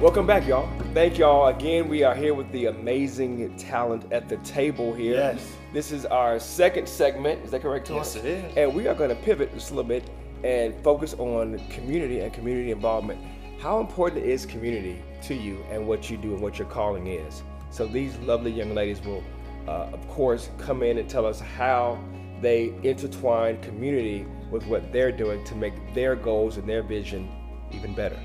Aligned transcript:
Welcome 0.00 0.28
back, 0.28 0.46
y'all. 0.46 0.70
Thank 0.94 1.18
y'all 1.18 1.48
again. 1.48 1.88
We 1.88 2.04
are 2.04 2.14
here 2.14 2.32
with 2.32 2.52
the 2.52 2.66
amazing 2.66 3.56
talent 3.56 4.12
at 4.12 4.28
the 4.28 4.36
table 4.38 4.94
here. 4.94 5.14
Yes. 5.14 5.52
This 5.72 5.90
is 5.90 6.06
our 6.06 6.38
second 6.38 6.88
segment. 6.88 7.44
Is 7.44 7.50
that 7.50 7.62
correct, 7.62 7.88
Thomas? 7.88 8.14
Yes, 8.14 8.24
it 8.24 8.28
is. 8.28 8.56
And 8.56 8.76
we 8.76 8.86
are 8.86 8.94
going 8.94 9.10
to 9.10 9.16
pivot 9.16 9.52
just 9.52 9.72
a 9.72 9.74
little 9.74 9.88
bit 9.88 10.08
and 10.44 10.72
focus 10.84 11.14
on 11.14 11.58
community 11.68 12.20
and 12.20 12.32
community 12.32 12.70
involvement. 12.70 13.20
How 13.58 13.80
important 13.80 14.24
is 14.24 14.46
community 14.46 15.02
to 15.22 15.34
you 15.34 15.64
and 15.68 15.84
what 15.84 16.08
you 16.08 16.16
do 16.16 16.32
and 16.32 16.40
what 16.40 16.60
your 16.60 16.68
calling 16.68 17.08
is? 17.08 17.42
So 17.72 17.84
these 17.84 18.16
lovely 18.18 18.52
young 18.52 18.76
ladies 18.76 19.00
will, 19.04 19.24
uh, 19.66 19.90
of 19.92 20.06
course, 20.06 20.50
come 20.58 20.84
in 20.84 20.98
and 20.98 21.10
tell 21.10 21.26
us 21.26 21.40
how 21.40 21.98
they 22.40 22.72
intertwine 22.84 23.60
community 23.62 24.26
with 24.52 24.64
what 24.66 24.92
they're 24.92 25.10
doing 25.10 25.44
to 25.46 25.56
make 25.56 25.74
their 25.92 26.14
goals 26.14 26.56
and 26.56 26.68
their 26.68 26.84
vision 26.84 27.28
even 27.72 27.96
better. 27.96 28.18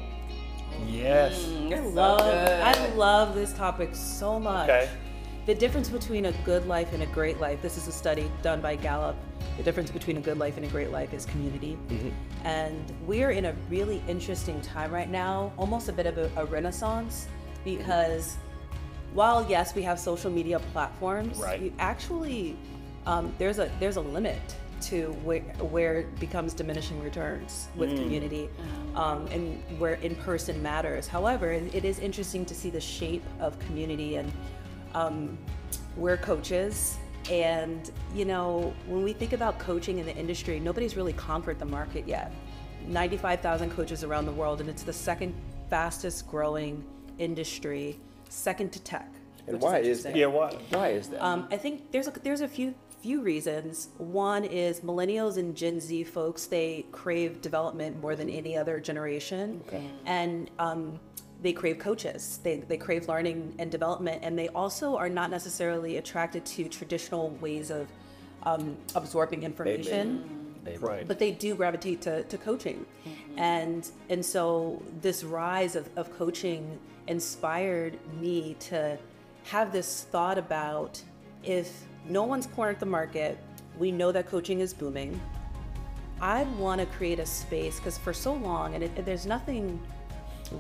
Yes. 0.88 1.48
I 1.72 1.80
love 1.80 2.22
I 2.22 2.95
love 2.95 3.36
this 3.36 3.54
topic 3.54 3.90
so 3.94 4.40
much. 4.40 4.70
Okay. 4.70 4.90
The 5.45 5.55
difference 5.55 5.90
between 5.90 6.26
a 6.27 6.31
good 6.45 6.68
life 6.68 6.94
and 6.94 7.04
a 7.04 7.05
great 7.08 7.40
life. 7.40 7.62
This 7.62 7.77
is 7.77 7.88
a 7.88 7.91
study 7.91 8.31
done 8.41 8.62
by 8.62 8.76
Gallup. 8.78 9.16
The 9.58 9.64
difference 9.64 9.91
between 9.91 10.17
a 10.17 10.22
good 10.22 10.38
life 10.38 10.55
and 10.55 10.66
a 10.66 10.70
great 10.70 10.90
life 10.90 11.14
is 11.14 11.26
community. 11.26 11.78
And 12.45 12.91
we're 13.05 13.31
in 13.31 13.45
a 13.45 13.55
really 13.70 14.02
interesting 14.08 14.62
time 14.62 14.91
right 14.91 15.09
now, 15.09 15.52
almost 15.58 15.90
a 15.90 15.94
bit 15.94 16.05
of 16.05 16.17
a, 16.17 16.31
a 16.38 16.45
renaissance, 16.45 17.28
because 17.66 18.38
while 19.14 19.45
yes, 19.50 19.76
we 19.76 19.81
have 19.84 20.00
social 20.00 20.31
media 20.31 20.59
platforms, 20.72 21.38
Right. 21.38 21.62
you 21.62 21.73
actually 21.78 22.55
um, 23.05 23.34
there's 23.38 23.59
a 23.59 23.70
there's 23.81 23.98
a 23.98 24.02
limit 24.02 24.40
to 24.88 25.12
where, 25.23 25.42
where 25.42 26.00
it 26.00 26.20
becomes 26.20 26.54
diminishing 26.54 27.02
returns 27.02 27.68
with 27.76 27.90
community 27.96 28.50
um, 28.96 29.28
and 29.28 29.62
where 29.80 29.95
in 29.95 30.16
person 30.16 30.62
matters. 30.62 31.08
However, 31.08 31.52
it 31.52 31.73
it 31.73 31.86
is 31.86 32.00
interesting 32.00 32.45
to 32.45 32.56
see 32.56 32.70
the 32.70 32.81
shape 32.81 33.23
of 33.39 33.58
community 33.59 34.16
and 34.16 34.31
um, 34.94 35.38
we're 35.95 36.17
coaches. 36.17 36.98
And, 37.30 37.89
you 38.14 38.26
know, 38.26 38.73
when 38.88 39.04
we 39.04 39.14
think 39.14 39.34
about 39.34 39.58
coaching 39.59 40.00
in 40.00 40.06
the 40.06 40.16
industry, 40.16 40.59
nobody's 40.59 40.98
really 40.98 41.14
conquered 41.14 41.59
the 41.59 41.66
market 41.66 42.08
yet. 42.08 42.34
95,000 42.88 43.72
coaches 43.72 44.04
around 44.04 44.26
the 44.26 44.31
world, 44.31 44.59
and 44.59 44.70
it's 44.70 44.84
the 44.84 44.92
second 44.94 45.34
fastest 45.70 46.28
growing 46.28 46.84
industry, 47.17 47.98
second 48.30 48.73
to 48.73 48.81
tech. 48.81 49.09
And 49.48 49.61
why 49.61 49.80
is 49.80 50.06
interesting. 50.06 50.11
that? 50.14 50.20
Yeah, 50.20 50.26
what? 50.28 50.61
Why 50.70 50.89
is 50.89 51.08
that? 51.09 51.23
Um, 51.23 51.48
I 51.52 51.58
think 51.58 51.92
there's 51.92 52.08
a, 52.08 52.11
there's 52.23 52.42
a 52.42 52.48
few 52.48 52.73
few 53.04 53.22
reasons. 53.22 53.90
One 53.98 54.46
is 54.46 54.80
millennials 54.80 55.36
and 55.38 55.56
Gen 55.56 55.82
Z 55.82 56.06
folks 56.06 56.46
they 56.46 56.86
crave 56.94 57.42
development 57.42 58.02
more 58.02 58.16
than 58.16 58.30
any 58.30 58.56
other 58.58 58.80
generation, 58.80 59.62
and 60.06 60.50
um, 60.58 61.00
they 61.42 61.52
crave 61.52 61.80
coaches. 61.80 62.40
They 62.44 62.62
they 62.62 62.78
crave 62.78 63.10
learning 63.10 63.56
and 63.60 63.70
development, 63.70 64.22
and 64.23 64.40
they 64.40 64.48
also 64.50 64.95
are 64.95 65.10
not 65.10 65.30
necessarily 65.30 65.98
attracted 65.98 66.45
to 66.45 66.70
traditional 66.70 67.32
ways 67.42 67.70
of 67.70 67.88
um, 68.44 68.78
absorbing 68.95 69.44
information. 69.44 70.40
Right. 70.80 71.06
but 71.06 71.20
they 71.20 71.32
do 71.32 71.56
gravitate 71.56 72.02
to, 72.04 72.23
to 72.23 72.38
coaching. 72.38 72.86
And 73.36 73.86
and 74.10 74.26
so 74.26 74.82
this 75.02 75.26
rise 75.26 75.76
of, 75.76 75.90
of 75.98 76.10
coaching 76.17 76.80
inspired 77.08 78.00
me 78.22 78.56
to 78.72 78.98
have 79.44 79.73
this 79.73 80.04
thought 80.10 80.38
about 80.38 81.04
if 81.44 81.84
no 82.08 82.23
one's 82.23 82.48
cornered 82.48 82.80
the 82.80 82.86
market. 82.86 83.38
We 83.78 83.92
know 83.92 84.12
that 84.12 84.28
coaching 84.28 84.59
is 84.59 84.73
booming. 84.73 85.20
I 86.22 86.44
want 86.58 86.80
to 86.80 86.88
create 86.88 87.20
a 87.20 87.26
space 87.26 87.78
because 87.78 87.98
for 87.98 88.14
so 88.14 88.34
long 88.34 88.76
and 88.76 88.84
it, 88.84 89.06
there's 89.06 89.26
nothing 89.26 89.82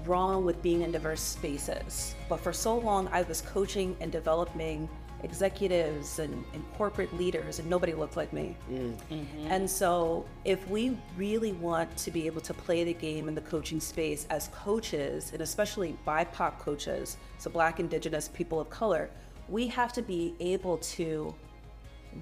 wrong 0.05 0.43
with 0.43 0.61
being 0.61 0.81
in 0.81 0.91
diverse 0.91 1.21
spaces 1.21 2.15
but 2.27 2.39
for 2.39 2.51
so 2.51 2.77
long 2.79 3.07
i 3.11 3.21
was 3.21 3.41
coaching 3.41 3.95
and 3.99 4.11
developing 4.11 4.89
executives 5.23 6.19
and, 6.19 6.43
and 6.53 6.63
corporate 6.73 7.13
leaders 7.17 7.59
and 7.59 7.69
nobody 7.69 7.93
looked 7.93 8.17
like 8.17 8.31
me. 8.33 8.55
Mm. 8.69 8.93
Mm-hmm. 9.11 9.47
And 9.47 9.69
so, 9.69 10.25
if 10.45 10.67
we 10.69 10.97
really 11.17 11.53
want 11.53 11.95
to 11.97 12.11
be 12.11 12.25
able 12.27 12.41
to 12.41 12.53
play 12.53 12.83
the 12.83 12.93
game 12.93 13.27
in 13.27 13.35
the 13.35 13.41
coaching 13.41 13.79
space 13.79 14.27
as 14.29 14.49
coaches, 14.49 15.31
and 15.33 15.41
especially 15.41 15.97
BIPOC 16.05 16.59
coaches, 16.59 17.17
so 17.37 17.49
Black, 17.49 17.79
Indigenous, 17.79 18.27
people 18.27 18.59
of 18.59 18.69
color, 18.69 19.09
we 19.49 19.67
have 19.67 19.93
to 19.93 20.01
be 20.01 20.35
able 20.39 20.77
to 20.77 21.33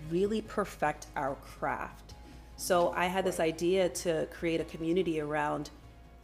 really 0.09 0.41
perfect 0.41 1.07
our 1.15 1.35
craft. 1.35 2.13
So, 2.57 2.93
I 2.95 3.05
had 3.05 3.25
this 3.25 3.39
idea 3.39 3.89
to 3.89 4.27
create 4.27 4.61
a 4.61 4.65
community 4.65 5.19
around 5.19 5.71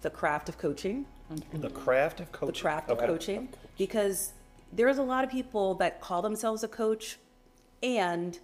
the 0.01 0.09
craft 0.09 0.49
of 0.49 0.57
coaching, 0.57 1.05
mm-hmm. 1.33 1.61
The 1.61 1.69
craft 1.69 2.19
of 2.19 2.31
coaching. 2.31 2.53
the 2.53 2.61
craft 2.61 2.89
Okay. 2.91 3.03
of 3.03 3.09
coaching, 3.09 3.49
because 3.77 4.33
there's 4.71 4.97
a 4.99 5.03
lot 5.03 5.23
of 5.23 5.31
people 5.31 5.73
that 5.75 5.99
call 6.01 6.21
themselves 6.21 6.63
a 6.63 6.67
coach, 6.67 7.17
and 7.81 8.37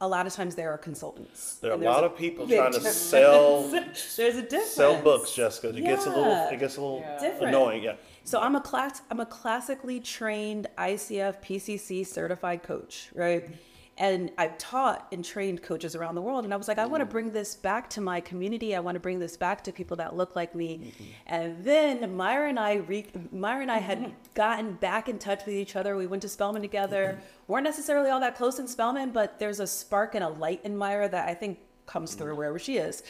a 0.00 0.06
lot 0.08 0.26
of 0.26 0.32
times 0.32 0.54
they 0.56 0.64
are 0.64 0.76
consultants. 0.78 1.56
There 1.56 1.70
are 1.72 1.74
a 1.74 1.78
lot 1.78 2.02
of 2.04 2.16
people 2.16 2.46
trying 2.48 2.72
to 2.72 2.80
sell 2.80 3.62
There's 4.16 4.18
a 4.36 4.42
difference. 4.42 4.70
sell 4.70 5.00
books, 5.00 5.32
Jessica. 5.32 5.68
It 5.68 5.82
gets 5.82 6.06
a 6.06 6.08
little 6.10 6.48
it 6.50 6.58
gets 6.58 6.76
a 6.76 6.80
little 6.80 7.04
Different. 7.20 7.48
annoying. 7.48 7.82
Yeah. 7.84 7.94
So 8.24 8.40
I'm 8.40 8.56
a 8.56 8.60
class 8.60 9.02
I'm 9.10 9.20
a 9.20 9.26
classically 9.26 10.00
trained 10.00 10.66
ICF 10.76 11.40
PCC 11.42 12.04
certified 12.06 12.62
coach, 12.64 13.10
right? 13.14 13.48
And 13.98 14.30
I've 14.38 14.56
taught 14.56 15.06
and 15.12 15.22
trained 15.22 15.62
coaches 15.62 15.94
around 15.94 16.14
the 16.14 16.22
world, 16.22 16.44
and 16.44 16.54
I 16.54 16.56
was 16.56 16.66
like, 16.66 16.78
I 16.78 16.86
want 16.86 17.02
to 17.02 17.06
mm. 17.06 17.10
bring 17.10 17.30
this 17.30 17.54
back 17.54 17.90
to 17.90 18.00
my 18.00 18.20
community. 18.20 18.74
I 18.74 18.80
want 18.80 18.96
to 18.96 19.00
bring 19.00 19.18
this 19.18 19.36
back 19.36 19.62
to 19.64 19.72
people 19.72 19.98
that 19.98 20.16
look 20.16 20.34
like 20.34 20.54
me. 20.54 20.94
And 21.26 21.62
then 21.62 22.16
Myra 22.16 22.48
and 22.48 22.58
I, 22.58 22.76
re- 22.76 23.06
Myra 23.30 23.62
and 23.62 23.70
I 23.70 23.78
had 23.78 24.14
gotten 24.34 24.74
back 24.74 25.08
in 25.08 25.18
touch 25.18 25.44
with 25.44 25.54
each 25.54 25.76
other. 25.76 25.96
We 25.96 26.06
went 26.06 26.22
to 26.22 26.28
Spelman 26.28 26.62
together. 26.62 27.20
weren't 27.48 27.64
necessarily 27.64 28.08
all 28.08 28.20
that 28.20 28.36
close 28.36 28.58
in 28.58 28.66
Spelman, 28.66 29.10
but 29.10 29.38
there's 29.38 29.60
a 29.60 29.66
spark 29.66 30.14
and 30.14 30.24
a 30.24 30.28
light 30.28 30.60
in 30.64 30.76
Myra 30.76 31.08
that 31.10 31.28
I 31.28 31.34
think 31.34 31.58
comes 31.92 32.14
through 32.14 32.32
mm. 32.32 32.38
wherever 32.38 32.58
she 32.58 32.78
is. 32.78 33.02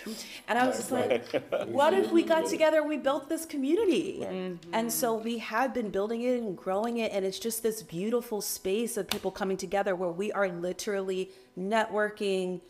And 0.49 0.59
I 0.59 0.67
was 0.67 0.77
just 0.77 0.91
like, 0.91 1.31
what 1.67 1.95
if 1.95 2.11
we 2.11 2.25
got 2.25 2.47
together 2.47 2.81
and 2.81 2.89
we 2.89 2.97
built 2.97 3.29
this 3.29 3.47
community? 3.47 4.19
Mm-hmm. 4.23 4.75
And 4.75 4.93
so 4.93 5.15
we 5.15 5.39
have 5.39 5.73
been 5.73 5.91
building 5.91 6.23
it 6.23 6.43
and 6.43 6.59
growing 6.59 6.99
it. 6.99 7.13
And 7.13 7.25
it's 7.25 7.39
just 7.39 7.63
this 7.63 7.83
beautiful 7.83 8.41
space 8.41 8.97
of 8.97 9.07
people 9.07 9.31
coming 9.31 9.57
together 9.57 9.95
where 9.95 10.11
we 10.11 10.33
are 10.33 10.49
literally 10.49 11.31
networking. 11.57 12.61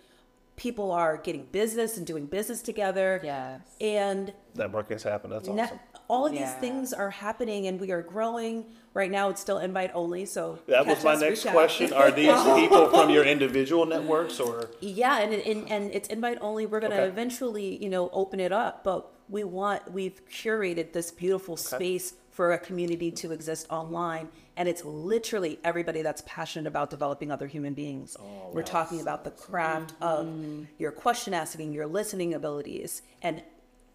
People 0.57 0.93
are 0.93 1.17
getting 1.17 1.47
business 1.47 1.97
and 1.97 2.07
doing 2.07 2.27
business 2.27 2.61
together. 2.61 3.21
Yes. 3.25 3.63
And 3.81 4.35
Network 4.55 4.91
has 4.91 5.03
happened. 5.03 5.33
That's 5.33 5.49
ne- 5.49 5.63
awesome. 5.63 5.79
All 6.13 6.27
of 6.27 6.33
these 6.33 6.41
Yeah. 6.43 6.61
things 6.61 6.93
are 6.93 7.09
happening 7.09 7.67
and 7.67 7.81
we 7.81 7.91
are 7.91 8.03
growing. 8.03 8.67
Right 8.93 9.11
now, 9.11 9.31
it's 9.31 9.41
still 9.41 9.57
invite 9.59 9.91
only. 9.95 10.27
So 10.27 10.59
That 10.67 10.85
was 10.87 10.97
catch 10.97 11.05
my 11.05 11.13
us, 11.15 11.21
next 11.23 11.39
reach 11.39 11.47
out. 11.47 11.53
question. 11.55 11.93
Are 11.95 12.11
these 12.11 12.43
people 12.61 12.91
from 12.91 13.09
your 13.09 13.25
individual 13.25 13.87
networks 13.87 14.39
or 14.39 14.69
Yeah, 14.81 15.21
and 15.21 15.33
and, 15.33 15.71
and 15.71 15.91
it's 15.95 16.09
invite 16.09 16.37
only. 16.43 16.67
We're 16.67 16.81
gonna 16.81 16.97
Okay. 16.97 17.09
eventually, 17.09 17.83
you 17.83 17.89
know, 17.89 18.11
open 18.13 18.39
it 18.41 18.53
up, 18.53 18.85
but 18.85 19.11
we 19.31 19.43
want 19.45 19.91
we've 19.91 20.21
curated 20.29 20.93
this 20.93 21.11
beautiful 21.11 21.57
space 21.57 22.13
for 22.31 22.53
a 22.53 22.59
community 22.59 23.11
to 23.11 23.33
exist 23.33 23.67
online, 23.71 24.29
and 24.57 24.69
it's 24.69 24.85
literally 24.85 25.59
everybody 25.65 26.03
that's 26.03 26.23
passionate 26.27 26.67
about 26.67 26.91
developing 26.91 27.31
other 27.31 27.47
human 27.47 27.73
beings. 27.75 28.17
Oh, 28.21 28.51
We're 28.53 28.63
talking 28.63 29.01
about 29.01 29.25
the 29.25 29.31
craft 29.31 29.93
of 30.01 30.27
mm-hmm. 30.27 30.65
your 30.79 30.93
question 30.93 31.33
asking, 31.35 31.73
your 31.73 31.87
listening 31.87 32.35
abilities, 32.35 33.03
and 33.23 33.43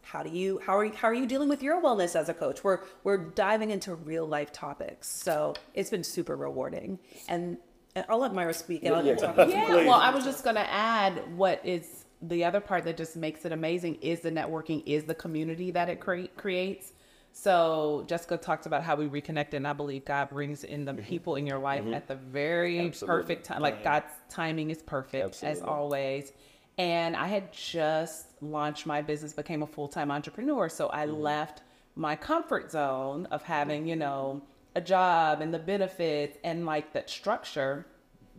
how 0.07 0.23
do 0.23 0.29
you 0.29 0.59
how 0.65 0.77
are 0.77 0.85
you 0.85 0.93
how 0.93 1.09
are 1.09 1.13
you 1.13 1.25
dealing 1.25 1.49
with 1.49 1.61
your 1.61 1.81
wellness 1.81 2.15
as 2.15 2.29
a 2.29 2.33
coach? 2.33 2.63
We're 2.63 2.79
we're 3.03 3.17
diving 3.17 3.71
into 3.71 3.93
real 3.95 4.25
life 4.25 4.51
topics, 4.53 5.09
so 5.09 5.53
it's 5.73 5.89
been 5.89 6.03
super 6.03 6.35
rewarding. 6.35 6.99
And 7.27 7.57
and 7.93 8.05
I'll 8.07 8.19
let 8.19 8.33
Myra 8.33 8.53
speak. 8.53 8.83
And 8.83 8.95
I'll 8.95 9.05
Yeah. 9.05 9.15
talk 9.15 9.37
Yeah, 9.37 9.75
well, 9.75 9.93
I 9.93 10.13
was 10.13 10.23
just 10.23 10.43
gonna 10.43 10.67
add 10.69 11.35
what 11.35 11.65
is 11.65 12.05
the 12.21 12.45
other 12.45 12.61
part 12.61 12.85
that 12.85 12.95
just 12.95 13.15
makes 13.17 13.43
it 13.45 13.51
amazing 13.51 13.95
is 13.95 14.21
the 14.21 14.31
networking, 14.31 14.81
is 14.85 15.03
the 15.03 15.15
community 15.15 15.71
that 15.71 15.89
it 15.89 15.99
cre- 15.99 16.31
creates. 16.37 16.93
So 17.33 18.05
Jessica 18.07 18.37
talked 18.37 18.65
about 18.65 18.83
how 18.83 18.95
we 18.95 19.07
reconnect, 19.07 19.53
and 19.53 19.67
I 19.67 19.73
believe 19.73 20.05
God 20.05 20.29
brings 20.29 20.63
in 20.63 20.85
the 20.85 20.93
mm-hmm. 20.93 21.03
people 21.03 21.35
in 21.35 21.45
your 21.45 21.59
life 21.59 21.83
mm-hmm. 21.83 21.93
at 21.93 22.07
the 22.07 22.15
very 22.15 22.79
Absolutely. 22.79 23.21
perfect 23.21 23.45
time. 23.45 23.61
Like 23.61 23.83
God's 23.83 24.11
timing 24.29 24.71
is 24.71 24.81
perfect 24.81 25.43
as 25.43 25.61
always. 25.61 26.31
And 26.77 27.15
I 27.15 27.27
had 27.27 27.51
just 27.51 28.26
launched 28.41 28.85
my 28.85 29.01
business, 29.01 29.33
became 29.33 29.63
a 29.63 29.67
full 29.67 29.87
time 29.87 30.11
entrepreneur, 30.11 30.69
so 30.69 30.89
I 30.91 31.05
mm-hmm. 31.05 31.21
left 31.21 31.61
my 31.95 32.15
comfort 32.15 32.71
zone 32.71 33.25
of 33.31 33.43
having, 33.43 33.87
you 33.87 33.93
mm-hmm. 33.93 33.99
know, 34.01 34.41
a 34.75 34.81
job 34.81 35.41
and 35.41 35.53
the 35.53 35.59
benefits 35.59 36.37
and 36.43 36.65
like 36.65 36.93
that 36.93 37.09
structure 37.09 37.87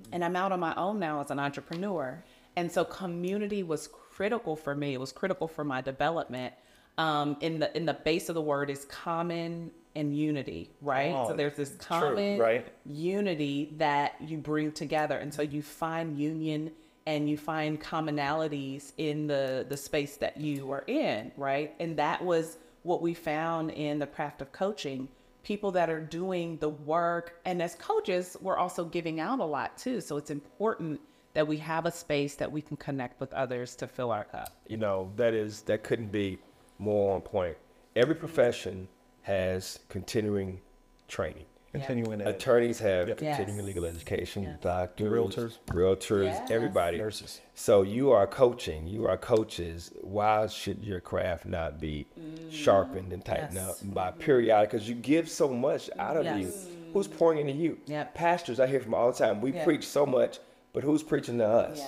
mm-hmm. 0.00 0.14
and 0.14 0.24
I'm 0.24 0.36
out 0.36 0.52
on 0.52 0.60
my 0.60 0.74
own 0.76 0.98
now 0.98 1.20
as 1.20 1.30
an 1.30 1.40
entrepreneur. 1.40 2.22
And 2.56 2.70
so 2.70 2.84
community 2.84 3.62
was 3.62 3.88
critical 3.88 4.56
for 4.56 4.74
me. 4.74 4.94
It 4.94 5.00
was 5.00 5.12
critical 5.12 5.46
for 5.46 5.64
my 5.64 5.80
development. 5.80 6.54
Um, 6.96 7.36
in 7.40 7.60
the 7.60 7.76
in 7.76 7.86
the 7.86 7.94
base 7.94 8.28
of 8.28 8.34
the 8.34 8.42
word 8.42 8.70
is 8.70 8.84
common 8.86 9.70
and 9.94 10.16
unity, 10.16 10.70
right? 10.80 11.12
Oh, 11.14 11.28
so 11.28 11.36
there's 11.36 11.56
this 11.56 11.70
true, 11.70 11.78
common 11.78 12.38
right. 12.38 12.66
unity 12.84 13.74
that 13.76 14.16
you 14.20 14.38
bring 14.38 14.72
together, 14.72 15.16
and 15.16 15.32
so 15.32 15.42
you 15.42 15.62
find 15.62 16.18
union 16.18 16.72
and 17.08 17.28
you 17.28 17.38
find 17.38 17.80
commonalities 17.80 18.92
in 18.98 19.26
the 19.26 19.64
the 19.68 19.76
space 19.76 20.16
that 20.18 20.36
you 20.36 20.70
are 20.70 20.84
in, 20.86 21.32
right? 21.38 21.74
And 21.80 21.96
that 21.96 22.22
was 22.22 22.58
what 22.82 23.00
we 23.00 23.14
found 23.14 23.70
in 23.70 23.98
the 23.98 24.06
craft 24.06 24.42
of 24.42 24.52
coaching 24.52 25.08
people 25.42 25.70
that 25.70 25.88
are 25.88 26.00
doing 26.00 26.58
the 26.58 26.68
work. 26.68 27.40
And 27.46 27.62
as 27.62 27.74
coaches, 27.76 28.36
we're 28.42 28.58
also 28.58 28.84
giving 28.84 29.20
out 29.20 29.38
a 29.38 29.44
lot 29.44 29.78
too. 29.78 30.02
So 30.02 30.18
it's 30.18 30.30
important 30.30 31.00
that 31.32 31.48
we 31.48 31.56
have 31.56 31.86
a 31.86 31.90
space 31.90 32.34
that 32.34 32.52
we 32.52 32.60
can 32.60 32.76
connect 32.76 33.18
with 33.20 33.32
others 33.32 33.74
to 33.76 33.86
fill 33.86 34.10
our 34.10 34.24
cup. 34.24 34.52
You 34.66 34.76
know, 34.76 35.10
that 35.16 35.32
is 35.32 35.62
that 35.62 35.82
couldn't 35.82 36.12
be 36.12 36.38
more 36.78 37.14
on 37.14 37.22
point. 37.22 37.56
Every 37.96 38.16
profession 38.16 38.86
has 39.22 39.78
continuing 39.88 40.60
training. 41.08 41.46
Continuing 41.80 42.20
ed. 42.20 42.28
Attorneys 42.28 42.78
have 42.80 43.08
Yep. 43.08 43.18
continuing 43.18 43.56
Yes. 43.58 43.66
legal 43.66 43.84
education, 43.84 44.42
Yes. 44.44 44.58
doctors, 44.60 45.10
Realtors. 45.12 45.58
realtors, 45.68 46.24
Yes. 46.24 46.50
everybody. 46.50 46.98
Nurses. 46.98 47.40
So 47.54 47.82
you 47.82 48.10
are 48.12 48.26
coaching, 48.26 48.86
you 48.86 49.06
are 49.06 49.16
coaches. 49.16 49.90
Why 50.02 50.46
should 50.46 50.84
your 50.84 51.00
craft 51.00 51.46
not 51.46 51.80
be 51.80 52.06
sharpened 52.50 53.12
and 53.12 53.24
tightened 53.24 53.54
Yes. 53.54 53.82
up 53.82 53.94
by 53.94 54.10
periodic? 54.12 54.70
Because 54.70 54.88
you 54.88 54.94
give 54.94 55.28
so 55.28 55.48
much 55.48 55.90
out 55.98 56.16
of 56.16 56.38
you. 56.38 56.52
Who's 56.92 57.06
pouring 57.08 57.38
into 57.38 57.52
you? 57.52 57.78
Yep. 57.86 58.14
Pastors, 58.14 58.58
I 58.60 58.66
hear 58.66 58.80
from 58.80 58.94
all 58.94 59.12
the 59.12 59.18
time. 59.18 59.40
We 59.40 59.52
Yeah. 59.52 59.64
preach 59.64 59.86
so 59.86 60.06
much, 60.06 60.38
but 60.72 60.82
who's 60.82 61.02
preaching 61.02 61.38
to 61.38 61.46
us? 61.46 61.82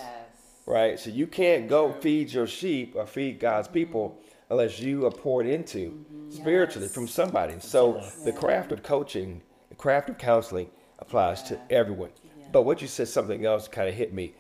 Right? 0.67 0.99
So 1.01 1.11
you 1.11 1.27
can't 1.27 1.69
go 1.69 1.93
feed 1.93 2.33
your 2.33 2.47
sheep 2.47 2.95
or 2.95 3.07
feed 3.07 3.41
God's 3.41 3.67
people 3.67 4.19
unless 4.51 4.79
you 4.81 5.07
are 5.07 5.11
poured 5.11 5.47
into 5.47 6.05
spiritually 6.29 6.89
from 6.89 7.09
somebody. 7.09 7.55
So 7.61 8.01
the 8.25 8.33
craft 8.33 8.73
of 8.73 8.83
coaching, 8.83 9.43
the 9.70 9.75
craft 9.75 10.11
of 10.11 10.19
counseling 10.19 10.69
applies 10.99 11.43
to 11.44 11.58
everyone. 11.70 12.11
But 12.52 12.62
what 12.62 12.82
you 12.82 12.88
said, 12.88 13.08
something 13.08 13.46
else 13.46 13.69
kind 13.69 13.88
of 13.88 13.94
hit 13.94 14.12
me. 14.12 14.34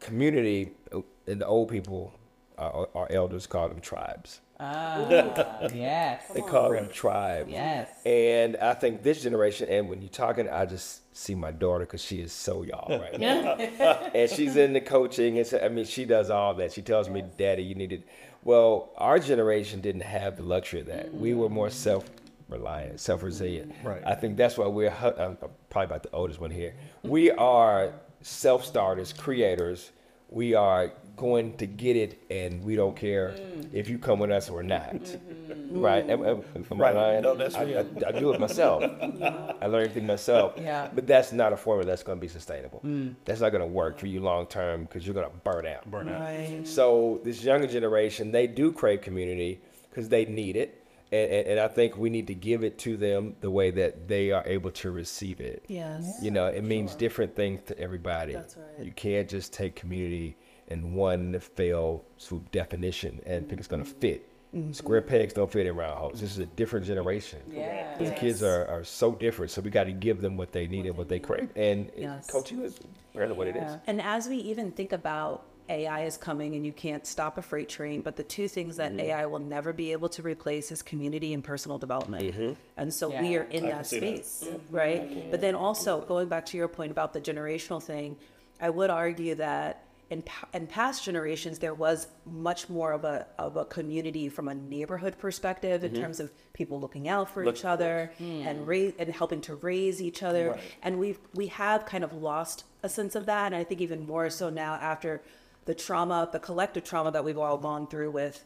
Community, 0.00 0.72
uh, 0.92 1.00
and 1.26 1.40
the 1.40 1.46
old 1.46 1.68
people, 1.68 2.12
our, 2.58 2.88
our 2.94 3.10
elders 3.10 3.46
call 3.46 3.68
them 3.68 3.80
tribes. 3.80 4.40
Ah, 4.60 5.66
yes. 5.74 6.28
They 6.28 6.40
call 6.40 6.70
them 6.70 6.88
tribes. 6.88 7.50
Yes. 7.50 7.88
And 8.04 8.56
I 8.58 8.74
think 8.74 9.02
this 9.02 9.22
generation, 9.22 9.68
and 9.68 9.88
when 9.88 10.02
you're 10.02 10.08
talking, 10.08 10.48
I 10.48 10.66
just 10.66 11.16
see 11.16 11.34
my 11.34 11.50
daughter 11.50 11.84
because 11.84 12.02
she 12.02 12.20
is 12.20 12.32
so 12.32 12.62
y'all 12.62 13.00
right 13.00 13.18
now. 13.18 13.54
and 14.14 14.30
she's 14.30 14.56
in 14.56 14.72
the 14.72 14.80
coaching. 14.80 15.38
And 15.38 15.46
so, 15.46 15.58
I 15.58 15.68
mean, 15.68 15.84
she 15.84 16.04
does 16.04 16.30
all 16.30 16.54
that. 16.54 16.72
She 16.72 16.82
tells 16.82 17.08
me, 17.08 17.24
Daddy, 17.36 17.64
you 17.64 17.74
needed. 17.74 18.04
Well, 18.44 18.90
our 18.98 19.18
generation 19.18 19.80
didn't 19.80 20.02
have 20.02 20.36
the 20.36 20.42
luxury 20.42 20.80
of 20.80 20.86
that. 20.86 21.12
We 21.12 21.34
were 21.34 21.48
more 21.48 21.70
self 21.70 22.04
reliant, 22.52 23.00
self 23.00 23.22
resilient. 23.22 23.74
Right. 23.82 24.02
I 24.06 24.14
think 24.14 24.36
that's 24.36 24.56
why 24.58 24.66
we're, 24.66 24.90
I'm 24.90 25.38
uh, 25.42 25.48
probably 25.70 25.86
about 25.86 26.02
the 26.02 26.10
oldest 26.12 26.40
one 26.40 26.50
here. 26.50 26.74
We 27.02 27.30
are 27.30 27.92
self 28.20 28.64
starters, 28.64 29.12
creators. 29.12 29.90
We 30.28 30.54
are 30.54 30.92
going 31.16 31.56
to 31.58 31.66
get 31.66 31.94
it, 31.94 32.22
and 32.30 32.64
we 32.64 32.74
don't 32.74 32.96
care 32.96 33.34
mm. 33.36 33.68
if 33.72 33.88
you 33.88 33.98
come 33.98 34.18
with 34.18 34.30
us 34.30 34.48
or 34.48 34.62
not. 34.62 34.94
Mm-hmm. 34.94 35.80
Right? 35.80 36.08
Am, 36.08 36.24
am, 36.24 36.42
am 36.54 36.64
I 36.70 36.76
Right. 36.76 36.94
lying? 36.94 37.22
No, 37.22 37.34
that's 37.34 37.54
I, 37.54 37.62
real. 37.64 37.86
I, 38.04 38.08
I 38.08 38.12
do 38.12 38.32
it 38.32 38.40
myself. 38.40 38.82
I 38.82 39.66
learn 39.66 39.82
everything 39.84 40.06
myself. 40.06 40.54
Yeah. 40.56 40.88
But 40.94 41.06
that's 41.06 41.32
not 41.32 41.52
a 41.52 41.56
formula 41.56 41.86
that's 41.86 42.02
going 42.02 42.18
to 42.18 42.20
be 42.20 42.28
sustainable. 42.28 42.80
Mm. 42.84 43.14
That's 43.26 43.40
not 43.40 43.50
going 43.50 43.60
to 43.60 43.66
work 43.66 43.98
for 43.98 44.06
you 44.06 44.20
long 44.20 44.46
term 44.46 44.84
because 44.84 45.06
you're 45.06 45.14
going 45.14 45.30
to 45.30 45.36
burn 45.44 45.66
out. 45.66 45.90
Burn 45.90 46.08
out. 46.08 46.20
Right. 46.20 46.62
So 46.64 47.20
this 47.24 47.44
younger 47.44 47.66
generation, 47.66 48.32
they 48.32 48.46
do 48.46 48.72
crave 48.72 49.02
community 49.02 49.60
because 49.90 50.08
they 50.08 50.24
need 50.24 50.56
it. 50.56 50.81
And, 51.12 51.30
and, 51.30 51.46
and 51.48 51.60
I 51.60 51.68
think 51.68 51.96
we 51.98 52.08
need 52.10 52.26
to 52.28 52.34
give 52.34 52.64
it 52.64 52.78
to 52.78 52.96
them 52.96 53.36
the 53.40 53.50
way 53.50 53.70
that 53.70 54.08
they 54.08 54.32
are 54.32 54.42
able 54.46 54.70
to 54.72 54.90
receive 54.90 55.40
it. 55.40 55.64
Yes. 55.68 56.18
You 56.22 56.30
know, 56.30 56.46
it 56.46 56.64
means 56.64 56.94
different 56.94 57.36
things 57.36 57.60
to 57.66 57.78
everybody. 57.78 58.32
That's 58.32 58.56
right. 58.56 58.84
You 58.86 58.92
can't 58.92 59.28
just 59.28 59.52
take 59.52 59.76
community 59.76 60.36
in 60.68 60.94
one 60.94 61.38
fell 61.38 62.04
swoop 62.16 62.50
definition 62.50 63.20
and 63.26 63.46
think 63.46 63.60
it's 63.60 63.68
going 63.68 63.84
to 63.84 63.90
fit. 63.90 64.26
Mm-hmm. 64.54 64.72
Square 64.72 65.02
pegs 65.02 65.32
don't 65.32 65.50
fit 65.50 65.66
in 65.66 65.74
round 65.74 65.98
holes. 65.98 66.20
This 66.20 66.32
is 66.32 66.38
a 66.38 66.46
different 66.46 66.84
generation. 66.84 67.40
Yeah. 67.50 67.96
These 67.98 68.10
kids 68.12 68.42
are, 68.42 68.66
are 68.66 68.84
so 68.84 69.12
different, 69.12 69.50
so 69.50 69.62
we 69.62 69.70
got 69.70 69.84
to 69.84 69.92
give 69.92 70.20
them 70.20 70.36
what 70.36 70.52
they 70.52 70.66
need 70.66 70.84
and 70.86 70.96
what 70.96 71.08
they 71.08 71.18
crave. 71.18 71.48
And 71.56 71.90
Yes. 71.96 72.26
coaching 72.30 72.60
is 72.62 72.78
really 73.14 73.32
what 73.32 73.48
it 73.48 73.56
is. 73.56 73.72
And 73.86 74.00
as 74.00 74.28
we 74.28 74.36
even 74.36 74.70
think 74.70 74.92
about 74.92 75.44
AI 75.72 76.04
is 76.04 76.16
coming 76.16 76.54
and 76.54 76.64
you 76.64 76.72
can't 76.72 77.06
stop 77.06 77.38
a 77.38 77.42
freight 77.42 77.68
train, 77.68 78.00
but 78.02 78.16
the 78.16 78.22
two 78.22 78.48
things 78.48 78.76
Mm-hmm. 78.78 78.96
that 78.96 79.04
AI 79.04 79.26
will 79.26 79.38
never 79.38 79.72
be 79.72 79.92
able 79.92 80.08
to 80.10 80.22
replace 80.22 80.70
is 80.70 80.82
community 80.82 81.32
and 81.34 81.42
personal 81.42 81.78
development. 81.78 82.24
Mm-hmm. 82.24 82.52
And 82.76 82.92
so 82.92 83.10
Yeah. 83.10 83.22
we 83.22 83.36
are 83.36 83.42
in 83.44 83.64
I 83.64 83.68
that 83.68 83.74
can 83.76 83.84
see 83.84 84.00
that. 84.00 84.26
space, 84.26 84.48
right? 84.70 85.30
But 85.30 85.40
then 85.40 85.54
also 85.54 86.00
going 86.02 86.28
back 86.28 86.46
to 86.46 86.56
your 86.56 86.68
point 86.68 86.90
about 86.92 87.12
the 87.12 87.20
generational 87.20 87.82
thing, 87.82 88.16
I 88.60 88.70
would 88.70 88.90
argue 88.90 89.34
that 89.36 89.84
in, 90.10 90.22
in 90.52 90.66
past 90.66 91.04
generations 91.04 91.58
there 91.58 91.72
was 91.72 92.06
much 92.26 92.68
more 92.68 92.92
of 92.92 93.04
a 93.04 93.26
of 93.38 93.56
a 93.56 93.64
community 93.64 94.28
from 94.28 94.46
a 94.48 94.54
neighborhood 94.54 95.16
perspective 95.18 95.80
Mm-hmm. 95.82 95.94
in 95.96 96.02
terms 96.02 96.20
of 96.20 96.30
people 96.52 96.78
looking 96.78 97.08
out 97.08 97.30
for 97.30 97.42
each 97.48 97.64
other 97.64 98.12
and 98.20 98.66
raise 98.66 98.92
and 98.98 99.08
helping 99.08 99.40
to 99.42 99.54
raise 99.54 100.02
each 100.02 100.22
other 100.22 100.50
Right. 100.50 100.60
and 100.82 100.98
we've 100.98 101.18
we 101.34 101.46
have 101.46 101.86
kind 101.86 102.04
of 102.04 102.12
lost 102.12 102.64
a 102.82 102.90
sense 102.90 103.14
of 103.14 103.24
that 103.24 103.46
and 103.46 103.54
i 103.56 103.64
think 103.64 103.80
even 103.80 104.06
more 104.06 104.28
so 104.28 104.50
now 104.50 104.74
after 104.74 105.22
the 105.64 105.74
trauma 105.74 106.28
the 106.32 106.38
collective 106.38 106.84
trauma 106.84 107.10
that 107.10 107.24
we've 107.24 107.38
all 107.38 107.58
gone 107.58 107.86
through 107.86 108.10
with 108.10 108.44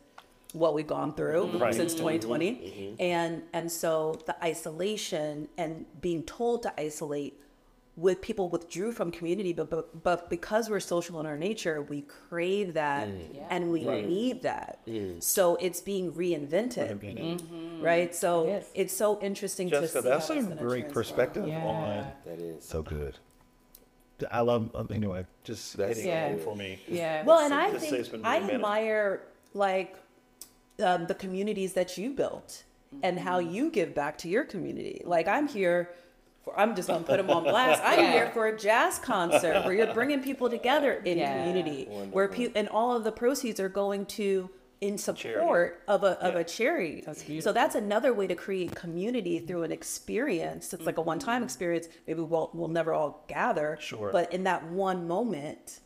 what 0.52 0.74
we've 0.74 0.86
gone 0.86 1.14
through 1.14 1.46
mm-hmm. 1.46 1.58
Right. 1.58 1.74
since 1.74 1.92
2020 1.94 2.50
mm-hmm. 2.50 2.64
mm-hmm. 2.64 2.94
and 3.02 3.42
and 3.52 3.70
so 3.70 4.20
the 4.26 4.42
isolation 4.44 5.48
and 5.58 5.86
being 6.00 6.22
told 6.22 6.62
to 6.64 6.80
isolate 6.80 7.40
with 7.96 8.20
people 8.20 8.50
withdrew 8.50 8.92
from 8.92 9.10
community 9.10 9.52
but, 9.54 9.70
but 9.70 10.02
but 10.02 10.28
because 10.28 10.68
we're 10.68 10.80
social 10.80 11.18
in 11.18 11.26
our 11.26 11.36
nature 11.36 11.80
we 11.82 12.02
crave 12.02 12.74
that 12.74 13.08
mm. 13.08 13.46
and 13.48 13.72
we 13.72 13.84
need 13.84 14.42
that. 14.42 14.84
Mm. 14.86 15.22
So 15.22 15.56
it's 15.56 15.80
being 15.80 16.12
reinvented. 16.12 17.82
Right? 17.82 18.14
So 18.14 18.46
Yes. 18.46 18.70
it's 18.74 18.94
so 18.94 19.18
interesting 19.20 19.70
to 19.70 19.80
Jessica, 19.80 20.02
see 20.02 20.08
that's 20.08 20.30
a 20.30 20.34
great 20.34 20.58
transform. 20.58 20.92
perspective. 20.92 21.48
Yeah. 21.48 21.64
on. 21.64 22.06
That 22.26 22.38
is. 22.38 22.64
So 22.64 22.82
good. 22.82 23.18
I 24.30 24.40
love. 24.40 24.70
um, 24.74 24.88
Anyway, 24.92 25.26
just 25.44 25.76
That's- 25.76 25.96
hitting 25.98 26.10
Yeah. 26.12 26.28
home 26.30 26.38
for 26.38 26.56
me. 26.56 26.78
Yeah. 26.88 27.22
Well, 27.24 27.40
and 27.40 27.52
I 27.52 27.70
Just 27.70 27.88
think 27.88 28.24
I 28.24 28.38
admire 28.38 29.22
like 29.54 29.96
um, 30.82 31.06
the 31.06 31.14
communities 31.14 31.72
that 31.72 31.96
you 31.96 32.10
built 32.12 32.64
and 33.02 33.18
how 33.18 33.38
you 33.38 33.70
give 33.70 33.94
back 33.94 34.18
to 34.18 34.28
your 34.28 34.44
community. 34.44 35.02
Like 35.04 35.26
I'm 35.28 35.48
here. 35.48 35.90
For, 36.44 36.58
I'm 36.58 36.76
just 36.76 36.86
gonna 36.88 37.02
put 37.02 37.16
them 37.16 37.30
on 37.30 37.42
blast. 37.44 37.82
I'm 37.84 37.98
Yeah. 37.98 38.12
here 38.12 38.30
for 38.32 38.46
a 38.46 38.56
jazz 38.56 38.98
concert 38.98 39.64
where 39.64 39.72
you're 39.74 39.92
bringing 39.94 40.22
people 40.22 40.48
together 40.50 40.92
in 41.04 41.18
Yeah. 41.18 41.36
community, 41.38 41.86
where 42.12 42.28
people 42.28 42.52
and 42.58 42.68
all 42.68 42.94
of 42.96 43.04
the 43.04 43.12
proceeds 43.12 43.58
are 43.58 43.68
going 43.70 44.06
to 44.06 44.48
in 44.80 44.98
support 44.98 45.82
of 45.88 46.04
a 46.04 46.18
of 46.22 46.34
a 46.34 46.44
charity. 46.44 47.02
That's 47.04 47.24
so 47.44 47.52
that's 47.52 47.74
another 47.74 48.12
way 48.12 48.26
to 48.26 48.34
create 48.34 48.74
community 48.74 49.38
through 49.38 49.62
an 49.62 49.72
experience. 49.72 50.72
It's 50.74 50.84
like 50.84 50.98
a 50.98 51.02
one 51.02 51.18
time 51.18 51.42
experience. 51.42 51.88
Maybe 52.06 52.20
we'll 52.20 52.50
we'll 52.52 52.68
never 52.68 52.92
all 52.92 53.24
gather. 53.28 53.78
Sure. 53.80 54.10
But 54.12 54.32
in 54.32 54.44
that 54.44 54.64
one 54.68 55.08
moment, 55.08 55.80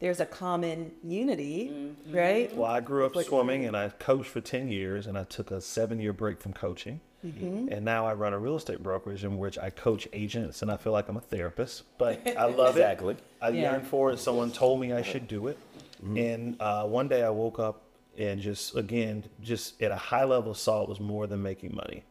there's 0.00 0.20
a 0.20 0.26
common 0.26 0.92
unity, 1.04 1.68
Mm-hmm. 1.70 2.16
right? 2.16 2.56
Well, 2.56 2.70
I 2.70 2.80
grew 2.80 3.04
up 3.04 3.14
swimming 3.24 3.66
and 3.66 3.76
I 3.76 3.90
coached 3.90 4.30
for 4.30 4.40
10 4.40 4.68
years 4.68 5.06
and 5.06 5.18
I 5.18 5.24
took 5.24 5.50
a 5.50 5.60
seven 5.60 6.00
year 6.00 6.12
break 6.14 6.40
from 6.40 6.52
coaching. 6.54 7.00
And 7.22 7.84
now 7.84 8.06
I 8.06 8.14
run 8.14 8.32
a 8.32 8.38
real 8.38 8.56
estate 8.56 8.82
brokerage 8.82 9.24
in 9.24 9.36
which 9.36 9.58
I 9.58 9.68
coach 9.68 10.08
agents 10.14 10.62
and 10.62 10.70
I 10.72 10.78
feel 10.78 10.94
like 10.94 11.06
I'm 11.10 11.18
a 11.18 11.20
therapist, 11.20 11.82
but 11.98 12.26
I 12.26 12.46
love 12.46 12.76
Exactly. 12.76 13.12
it. 13.12 13.20
I 13.42 13.50
Yeah. 13.50 13.72
yearn 13.72 13.82
for 13.82 14.10
it. 14.10 14.18
Someone 14.18 14.50
told 14.50 14.80
me 14.80 14.94
I 14.94 15.02
should 15.02 15.28
do 15.28 15.48
it. 15.48 15.58
And 16.02 16.56
uh, 16.60 16.86
one 16.86 17.08
day 17.08 17.22
I 17.22 17.28
woke 17.28 17.58
up 17.58 17.82
and 18.20 18.40
just, 18.40 18.76
again, 18.76 19.24
just 19.40 19.80
at 19.82 19.90
a 19.90 19.96
high 19.96 20.24
level 20.24 20.54
saw 20.54 20.82
it 20.82 20.88
was 20.88 21.00
more 21.00 21.26
than 21.26 21.42
making 21.42 21.74
money. 21.74 22.04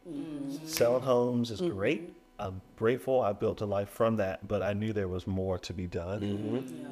Selling 0.64 1.02
homes 1.02 1.50
is 1.50 1.60
great. 1.60 2.12
I'm 2.38 2.62
grateful 2.76 3.20
I 3.20 3.32
built 3.32 3.60
a 3.60 3.66
life 3.66 3.90
from 3.90 4.16
that, 4.16 4.48
but 4.48 4.62
I 4.62 4.72
knew 4.72 4.92
there 4.92 5.08
was 5.08 5.26
more 5.26 5.58
to 5.58 5.72
be 5.74 5.86
done. 5.86 6.22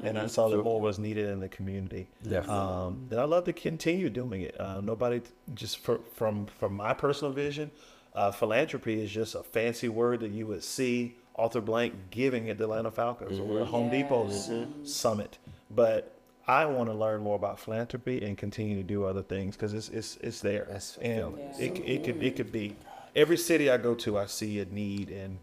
And 0.02 0.18
I 0.18 0.26
saw 0.26 0.48
that 0.50 0.62
more 0.62 0.80
was 0.80 0.98
needed 0.98 1.30
in 1.30 1.40
the 1.40 1.48
community. 1.48 2.08
Definitely. 2.22 2.54
Um, 2.54 3.06
that 3.08 3.18
I 3.18 3.25
love 3.25 3.44
to 3.44 3.52
continue 3.54 4.10
doing 4.10 4.42
it. 4.42 4.60
Uh, 4.60 4.80
nobody, 4.82 5.22
just 5.54 5.78
for, 5.78 6.00
from 6.14 6.46
from 6.58 6.75
my 6.75 6.92
personal 6.92 7.32
vision, 7.32 7.70
uh, 8.14 8.30
philanthropy 8.30 9.02
is 9.02 9.10
just 9.10 9.34
a 9.34 9.42
fancy 9.42 9.88
word 9.88 10.20
that 10.20 10.32
you 10.32 10.46
would 10.46 10.62
see 10.62 11.16
Arthur 11.34 11.62
Blank 11.62 11.94
giving 12.10 12.50
at 12.50 12.58
the 12.58 12.64
Atlanta 12.64 12.90
Falcons 12.90 13.40
or 13.40 13.60
at 13.60 13.68
Home 13.68 13.90
Depot's 13.90 14.50
summit. 14.84 15.38
But 15.70 16.17
I 16.49 16.64
want 16.64 16.88
to 16.88 16.95
learn 16.95 17.23
more 17.23 17.37
about 17.37 17.61
philanthropy 17.61 18.25
and 18.25 18.37
continue 18.38 18.76
to 18.76 18.83
do 18.83 19.05
other 19.05 19.23
things 19.23 19.55
because 19.55 19.75
it's 19.75 19.90
it's 19.90 20.17
it's 20.23 20.40
there. 20.40 20.67
That's 20.71 20.97
and 20.97 21.37
fulfilling. 21.37 21.76
it 21.76 21.88
it 21.88 22.05
could 22.05 22.23
it 22.23 22.37
could 22.37 22.50
be 22.50 22.75
every 23.14 23.37
city 23.37 23.71
I 23.71 23.76
go 23.76 23.95
to, 23.97 24.19
I 24.19 24.26
see 24.26 24.59
a 24.61 24.64
need 24.64 25.11
and. 25.11 25.38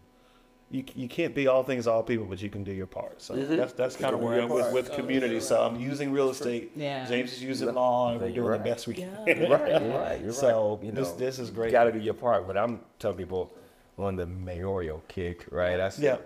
You, 0.68 0.82
you 0.96 1.08
can't 1.08 1.32
be 1.32 1.46
all 1.46 1.62
things 1.62 1.86
all 1.86 2.02
people, 2.02 2.26
but 2.26 2.42
you 2.42 2.50
can 2.50 2.64
do 2.64 2.72
your 2.72 2.88
part. 2.88 3.22
So 3.22 3.36
mm-hmm. 3.36 3.54
that's 3.54 3.72
that's 3.74 3.94
kind 3.94 4.12
of 4.16 4.20
where 4.20 4.40
I'm 4.42 4.48
with, 4.48 4.72
with 4.72 4.90
community. 4.90 5.38
So 5.38 5.62
I'm 5.62 5.78
using 5.78 6.10
real 6.10 6.28
estate. 6.28 6.72
Yeah. 6.74 7.06
James 7.06 7.32
is 7.32 7.40
using 7.40 7.72
law, 7.72 8.10
and 8.10 8.20
we're 8.20 8.26
You're 8.26 8.34
doing 8.34 8.48
right. 8.48 8.64
the 8.64 8.70
best 8.70 8.88
we 8.88 8.94
can. 8.94 9.16
You're 9.28 9.48
right. 9.48 9.80
You're 9.80 9.96
right. 9.96 10.20
You're 10.20 10.32
So 10.32 10.74
right. 10.74 10.86
You 10.86 10.90
this 10.90 11.10
know, 11.10 11.16
this 11.18 11.38
is 11.38 11.50
great. 11.52 11.66
You 11.66 11.70
got 11.70 11.84
to 11.84 11.92
do 11.92 12.00
your 12.00 12.14
part. 12.14 12.48
But 12.48 12.56
I'm 12.58 12.80
telling 12.98 13.16
people 13.16 13.52
on 13.96 14.16
the 14.16 14.26
mayoral 14.26 15.04
kick, 15.06 15.46
right? 15.52 15.78
I, 15.78 15.84
s- 15.84 16.00
Yeah. 16.00 16.16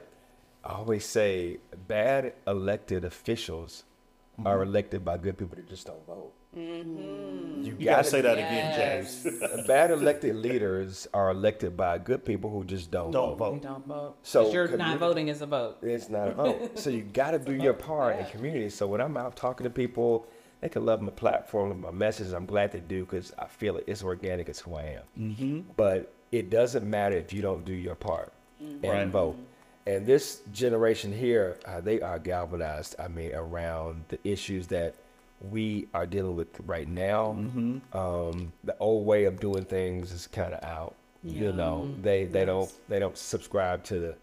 I 0.65 0.73
always 0.73 1.05
say 1.05 1.59
bad 1.87 2.33
elected 2.47 3.05
officials 3.05 3.85
Mm-hmm. 4.39 4.47
are 4.47 4.63
elected 4.63 5.05
by 5.05 5.19
good 5.19 5.37
people 5.37 5.57
that 5.57 5.69
just 5.69 5.87
don't 5.87 6.07
vote. 6.07 6.33
Mm-hmm. 6.57 7.63
You 7.63 7.65
You 7.65 7.73
gotta 7.73 7.85
gotta 7.85 8.05
say 8.05 8.21
that 8.23 8.39
Yes. 8.39 9.25
again, 9.25 9.41
James. 9.43 9.67
bad 9.67 9.91
elected 9.91 10.37
leaders 10.37 11.07
are 11.13 11.31
elected 11.31 11.77
by 11.77 11.99
good 11.99 12.25
people 12.25 12.49
who 12.51 12.65
just 12.65 12.91
don't, 12.91 13.11
Don't 13.11 13.37
vote. 13.37 13.53
Vote. 13.55 13.63
don't 13.63 13.87
vote. 13.87 14.17
So 14.23 14.51
you're 14.53 14.69
not 14.77 14.99
voting 14.99 15.29
is 15.29 15.43
a 15.43 15.47
vote. 15.47 15.79
It's 15.83 16.09
not 16.09 16.29
a 16.29 16.33
vote. 16.33 16.79
so 16.79 16.91
you 16.91 17.03
got 17.03 17.33
to 17.33 17.39
do 17.39 17.53
your 17.53 17.75
part 17.91 18.19
in 18.19 18.27
community. 18.27 18.71
So 18.71 18.87
when 18.87 19.01
I'm 19.01 19.17
out 19.17 19.37
talking 19.37 19.65
to 19.65 19.71
people, 19.71 20.27
they 20.61 20.69
can 20.69 20.85
love 20.87 21.01
my 21.03 21.11
platform, 21.11 21.71
and 21.73 21.81
my 21.81 21.91
message. 21.91 22.33
I'm 22.33 22.47
glad 22.47 22.73
they 22.73 22.81
do 22.81 23.05
because 23.05 23.33
I 23.39 23.47
feel 23.47 23.77
it. 23.77 23.85
It's 23.87 24.03
organic. 24.03 24.49
It's 24.49 24.61
who 24.61 24.75
I 24.75 24.83
am. 24.83 25.03
Mm-hmm. 25.19 25.61
But 25.77 26.13
it 26.33 26.51
doesn't 26.51 26.89
matter 26.89 27.17
if 27.17 27.33
you 27.33 27.43
don't 27.43 27.65
do 27.65 27.73
your 27.75 27.95
part 27.95 28.33
mm-hmm. 28.63 28.85
and 28.85 28.93
Right. 28.93 29.09
vote. 29.09 29.37
And 29.91 30.07
this 30.07 30.43
generation 30.53 31.13
here, 31.13 31.59
uh, 31.67 31.81
they 31.81 32.01
are 32.01 32.21
galvanized. 32.21 32.95
I 33.01 33.09
mean, 33.09 33.35
around 33.35 34.05
the 34.09 34.21
issues 34.23 34.69
that 34.69 34.95
we 35.41 35.89
are 35.93 36.07
dealing 36.07 36.37
with 36.37 36.49
right 36.65 36.89
now. 36.89 37.31
Um, 37.93 38.53
the 38.63 38.77
old 38.79 39.05
way 39.05 39.25
of 39.25 39.41
doing 39.41 39.65
things 39.65 40.13
is 40.13 40.29
kind 40.29 40.55
of 40.55 40.63
out. 40.63 40.95
You 41.25 41.53
know, 41.53 41.91
they 42.01 42.25
they 42.25 42.45
don't 42.45 42.73
they 42.89 42.99
don't 43.01 43.19
subscribe 43.19 43.83
to 43.85 43.99
the 43.99 44.15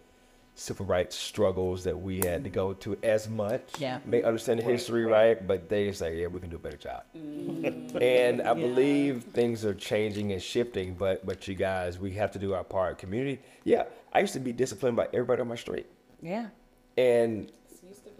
civil 0.57 0.87
rights 0.87 1.15
struggles 1.15 1.83
that 1.83 1.97
we 1.97 2.17
had 2.17 2.43
to 2.43 2.49
go 2.49 2.73
to 2.73 2.97
as 3.03 3.29
much. 3.29 3.61
Yeah. 3.77 3.99
May 4.05 4.23
understand 4.23 4.59
the 4.59 4.63
history, 4.63 5.05
right? 5.05 5.45
But 5.45 5.69
they 5.69 5.91
say, 5.91 6.19
yeah, 6.19 6.27
we 6.27 6.39
can 6.39 6.49
do 6.49 6.55
a 6.55 6.59
better 6.59 6.77
job. 6.77 7.03
and 7.13 8.41
I 8.41 8.53
believe 8.53 9.23
things 9.33 9.63
are 9.63 9.75
changing 9.75 10.31
and 10.31 10.41
shifting, 10.41 10.95
but 10.95 11.25
but 11.25 11.47
you 11.47 11.53
guys, 11.53 11.99
we 11.99 12.11
have 12.13 12.31
to 12.31 12.39
do 12.39 12.53
our 12.53 12.63
part. 12.63 12.97
Community, 12.97 13.39
yeah. 13.63 13.83
I 14.11 14.19
used 14.19 14.33
to 14.33 14.39
be 14.39 14.51
disciplined 14.51 14.97
by 14.97 15.07
everybody 15.13 15.41
on 15.41 15.47
my 15.47 15.55
street. 15.55 15.85
Yeah. 16.21 16.47
And 16.97 17.51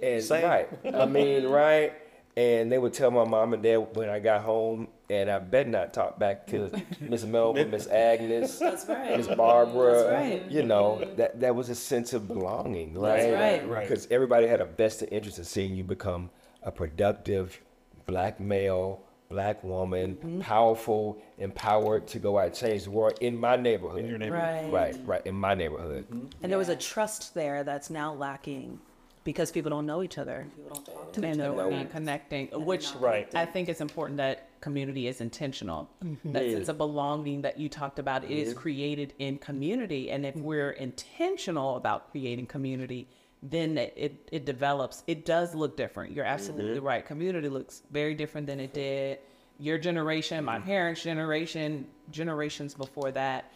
and 0.01 0.24
Same. 0.24 0.46
right. 0.46 0.70
I 0.94 1.06
mean, 1.06 1.46
right. 1.48 1.94
And 2.36 2.72
they 2.72 2.77
would 2.77 2.94
tell 2.94 3.10
my 3.10 3.25
mom 3.25 3.53
and 3.53 3.63
dad 3.63 3.77
when 3.96 4.10
I 4.10 4.20
got 4.20 4.41
home, 4.44 4.89
and 5.09 5.29
I 5.29 5.39
better 5.39 5.69
not 5.69 5.93
talk 5.93 6.19
back 6.19 6.47
to 6.47 6.69
Miss 6.99 7.23
Melba, 7.23 7.65
Miss 7.65 7.87
Agnes, 7.87 8.59
That's 8.59 8.85
right. 8.87 9.17
Miss 9.17 9.27
Barbara. 9.27 9.93
That's 9.93 10.11
right. 10.43 10.51
You 10.51 10.63
know, 10.63 11.03
that 11.15 11.39
that 11.39 11.55
was 11.55 11.69
a 11.69 11.75
sense 11.75 12.13
of 12.13 12.27
belonging, 12.27 12.93
right? 12.93 13.33
right. 13.33 13.67
Right. 13.69 13.87
Because 13.87 14.07
everybody 14.11 14.47
had 14.47 14.61
a 14.61 14.65
vested 14.65 15.09
interest 15.11 15.37
in 15.39 15.45
seeing 15.45 15.75
you 15.75 15.83
become 15.83 16.29
a 16.63 16.71
productive 16.71 17.61
black 18.05 18.39
male, 18.39 19.01
black 19.29 19.63
woman, 19.63 20.15
Mm-hmm. 20.15 20.39
powerful, 20.41 21.17
empowered 21.37 22.07
to 22.07 22.19
go 22.19 22.37
out 22.39 22.45
and 22.47 22.55
change 22.55 22.83
the 22.85 22.91
world 22.91 23.17
in 23.21 23.37
my 23.37 23.55
neighborhood. 23.55 23.99
In 23.99 24.07
your 24.09 24.17
neighborhood. 24.17 24.73
Right. 24.73 24.93
Right, 24.95 24.97
right, 25.05 25.25
in 25.25 25.35
my 25.35 25.53
neighborhood. 25.53 26.05
And 26.41 26.51
there 26.51 26.57
was 26.57 26.69
a 26.69 26.75
trust 26.75 27.33
there 27.33 27.63
that's 27.63 27.89
now 27.89 28.13
lacking 28.13 28.79
because 29.23 29.51
people 29.51 29.69
don't 29.69 29.85
know 29.85 30.01
each 30.03 30.17
other. 30.17 30.47
People 30.55 30.83
don't 31.13 31.25
and 31.25 31.39
they're 31.39 31.53
not 31.71 31.89
connecting, 31.91 32.47
which 32.65 32.93
Right. 32.95 33.33
I 33.35 33.45
think 33.45 33.67
it's 33.67 33.81
important 33.81 34.17
that 34.17 34.47
community 34.67 35.07
is 35.07 35.21
intentional. 35.21 35.89
Mm-hmm. 36.03 36.31
That 36.33 36.51
sense 36.51 36.69
of 36.69 36.77
belonging 36.77 37.41
that 37.43 37.57
you 37.57 37.69
talked 37.69 38.00
about 38.00 38.24
it 38.24 38.31
is 38.31 38.53
created 38.53 39.13
in 39.17 39.38
community, 39.38 40.12
and 40.12 40.25
if 40.25 40.36
mm-hmm. 40.36 40.43
we're 40.43 40.71
intentional 40.71 41.77
about 41.77 42.12
creating 42.12 42.47
community, 42.47 43.07
then 43.41 43.77
it, 43.77 43.93
it, 43.95 44.29
it 44.31 44.45
develops. 44.45 45.03
It 45.07 45.25
does 45.25 45.55
look 45.55 45.77
different. 45.77 46.13
You're 46.13 46.25
absolutely 46.25 46.77
mm-hmm. 46.77 46.86
right. 46.86 47.05
Community 47.05 47.50
looks 47.50 47.83
very 47.91 48.15
different 48.15 48.47
than 48.47 48.59
it 48.59 48.74
did 48.74 49.19
your 49.59 49.77
generation, 49.77 50.43
my 50.43 50.59
parents' 50.59 51.03
generation, 51.03 51.88
generations 52.12 52.74
before 52.74 53.12
that. 53.12 53.51